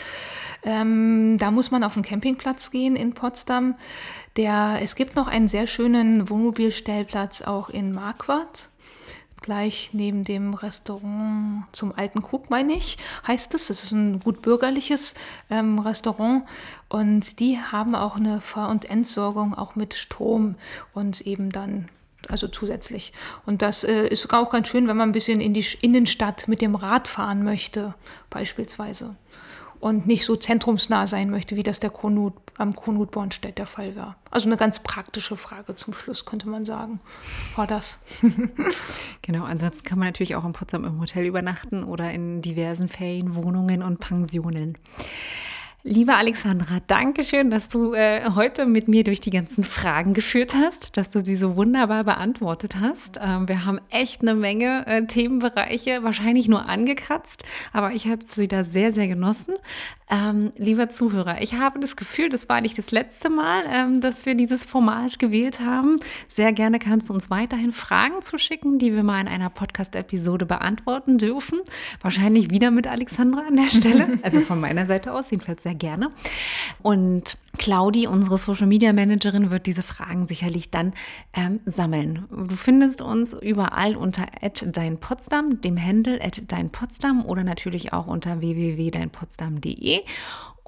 Ähm, 0.63 1.37
da 1.39 1.51
muss 1.51 1.71
man 1.71 1.85
auf 1.85 1.93
den 1.93 2.03
Campingplatz 2.03 2.71
gehen 2.71 2.97
in 2.97 3.13
Potsdam. 3.13 3.75
Der, 4.39 4.79
es 4.81 4.95
gibt 4.95 5.17
noch 5.17 5.29
einen 5.29 5.49
sehr 5.49 5.67
schönen 5.67 6.31
Wohnmobilstellplatz 6.31 7.43
auch 7.43 7.69
in 7.69 7.93
Marquardt 7.93 8.71
gleich 9.49 9.89
neben 9.95 10.25
dem 10.25 10.53
Restaurant 10.53 11.65
zum 11.73 11.95
Alten 11.97 12.21
Krug, 12.21 12.51
meine 12.51 12.75
ich, 12.75 12.99
heißt 13.27 13.55
es. 13.55 13.69
Das 13.69 13.83
ist 13.83 13.93
ein 13.93 14.21
gut 14.21 14.43
bürgerliches 14.43 15.15
ähm, 15.49 15.79
Restaurant 15.79 16.45
und 16.91 17.41
die 17.41 17.59
haben 17.59 17.95
auch 17.95 18.17
eine 18.17 18.43
Fahr- 18.43 18.69
und 18.69 18.85
Entsorgung 18.85 19.55
auch 19.55 19.75
mit 19.75 19.95
Strom 19.95 20.57
und 20.93 21.23
eben 21.23 21.49
dann 21.49 21.89
also 22.29 22.47
zusätzlich. 22.47 23.15
Und 23.47 23.63
das 23.63 23.85
äh, 23.85 24.09
ist 24.09 24.21
sogar 24.21 24.43
auch 24.43 24.51
ganz 24.51 24.69
schön, 24.69 24.87
wenn 24.87 24.99
man 24.99 25.09
ein 25.09 25.13
bisschen 25.13 25.41
in 25.41 25.55
die 25.55 25.65
Innenstadt 25.81 26.47
mit 26.47 26.61
dem 26.61 26.75
Rad 26.75 27.09
fahren 27.09 27.43
möchte, 27.43 27.95
beispielsweise 28.29 29.17
und 29.81 30.07
nicht 30.07 30.25
so 30.25 30.37
zentrumsnah 30.37 31.07
sein 31.07 31.31
möchte, 31.31 31.57
wie 31.57 31.63
das 31.63 31.81
der 31.81 31.91
Kronut, 31.91 32.35
am 32.57 32.75
Kronut 32.75 33.11
Bornstedt 33.11 33.59
der 33.59 33.67
Fall 33.67 33.95
war. 33.97 34.17
Also 34.31 34.49
eine 34.49 34.57
ganz 34.57 34.81
praktische 34.81 35.37
Frage 35.37 35.75
zum 35.77 35.95
Schluss, 35.95 36.25
könnte 36.25 36.49
man 36.49 36.65
sagen, 36.65 37.01
war 37.57 37.67
das. 37.67 38.01
genau, 39.23 39.45
ansonsten 39.45 39.85
kann 39.85 39.99
man 39.99 40.09
natürlich 40.09 40.35
auch 40.37 40.45
in 40.45 40.53
Potsdam 40.53 40.85
im 40.85 41.01
Hotel 41.01 41.27
übernachten 41.27 41.85
oder 41.85 42.13
in 42.13 42.43
diversen 42.43 42.89
Ferienwohnungen 42.89 43.83
und 43.83 44.01
Pensionen. 44.01 44.77
Liebe 45.91 46.17
Alexandra, 46.17 46.81
danke 46.87 47.23
schön, 47.23 47.51
dass 47.51 47.71
du 47.71 47.95
äh, 47.95 48.33
heute 48.35 48.67
mit 48.67 48.89
mir 48.89 49.05
durch 49.05 49.23
die 49.23 49.31
ganzen 49.31 49.65
Fragen 49.65 50.13
geführt 50.13 50.53
hast, 50.55 50.99
dass 50.99 51.09
du 51.09 51.23
sie 51.25 51.35
so 51.35 51.57
wunderbar 51.57 52.05
beantwortet 52.05 52.75
hast. 52.79 53.19
Ähm, 53.23 53.49
wir 53.49 53.65
haben 53.65 53.81
echt 53.89 54.21
eine 54.21 54.35
Menge 54.35 54.87
äh, 54.87 55.07
Themenbereiche, 55.07 56.03
wahrscheinlich 56.03 56.47
nur 56.47 56.69
angekratzt, 56.69 57.43
aber 57.73 57.93
ich 57.93 58.07
habe 58.07 58.23
sie 58.29 58.49
da 58.49 58.65
sehr, 58.65 58.93
sehr 58.93 59.09
genossen. 59.09 59.55
Ähm, 60.11 60.53
lieber 60.57 60.89
Zuhörer, 60.89 61.43
ich 61.43 61.55
habe 61.55 61.81
das 61.81 61.95
Gefühl, 61.97 62.31
das 62.31 62.49
war 62.49 62.61
nicht 62.61 62.79
das 62.79 62.91
letzte 62.91 63.29
Mal, 63.29 63.65
ähm, 63.71 64.01
dass 64.01 64.25
wir 64.25 64.35
dieses 64.35 64.65
Format 64.65 65.19
gewählt 65.19 65.61
haben. 65.61 65.97
Sehr 66.29 66.53
gerne 66.53 66.79
kannst 66.79 67.09
du 67.09 67.15
uns 67.15 67.31
weiterhin 67.31 67.73
Fragen 67.73 68.23
zuschicken, 68.23 68.79
die 68.79 68.95
wir 68.95 69.03
mal 69.03 69.21
in 69.21 69.29
einer 69.29 69.51
Podcast-Episode 69.51 70.47
beantworten 70.47 71.19
dürfen. 71.19 71.61
Wahrscheinlich 72.01 72.51
wieder 72.51 72.71
mit 72.71 72.87
Alexandra 72.87 73.47
an 73.49 73.57
der 73.57 73.71
Stelle, 73.71 74.19
also 74.23 74.41
von 74.41 74.61
meiner 74.61 74.87
Seite 74.87 75.13
aus, 75.13 75.31
jedenfalls 75.31 75.63
sehr 75.63 75.75
gerne. 75.79 76.11
Und 76.83 77.37
Claudi, 77.57 78.07
unsere 78.07 78.39
Social 78.39 78.67
Media 78.67 78.93
Managerin, 78.93 79.51
wird 79.51 79.67
diese 79.67 79.83
Fragen 79.83 80.27
sicherlich 80.27 80.71
dann 80.71 80.93
ähm, 81.33 81.61
sammeln. 81.67 82.27
Du 82.31 82.55
findest 82.55 83.03
uns 83.03 83.33
überall 83.33 83.97
unter 83.97 84.27
@deinpotsdam, 84.43 85.61
dem 85.61 85.83
Handle 85.83 86.19
@deinpotsdam 86.19 87.25
oder 87.25 87.45
natürlich 87.45 87.93
auch 87.93 88.07
unter 88.07 88.41
www.deinpotsdam.de 88.41 90.03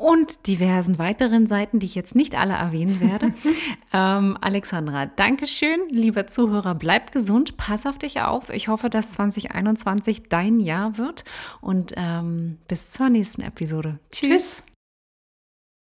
und 0.00 0.46
diversen 0.46 0.98
weiteren 0.98 1.46
Seiten, 1.46 1.78
die 1.78 1.84
ich 1.84 1.94
jetzt 1.94 2.14
nicht 2.14 2.34
alle 2.34 2.54
erwähnen 2.54 3.00
werde. 3.00 3.34
ähm, 3.92 4.38
Alexandra, 4.40 5.04
Dankeschön. 5.06 5.78
Lieber 5.90 6.26
Zuhörer, 6.26 6.74
bleib 6.74 7.12
gesund, 7.12 7.58
pass 7.58 7.84
auf 7.84 7.98
dich 7.98 8.22
auf. 8.22 8.48
Ich 8.48 8.68
hoffe, 8.68 8.88
dass 8.88 9.12
2021 9.12 10.30
dein 10.30 10.58
Jahr 10.58 10.96
wird 10.96 11.24
und 11.60 11.92
ähm, 11.98 12.56
bis 12.66 12.90
zur 12.90 13.10
nächsten 13.10 13.42
Episode. 13.42 13.98
Tschüss. 14.10 14.30
Tschüss. 14.30 14.64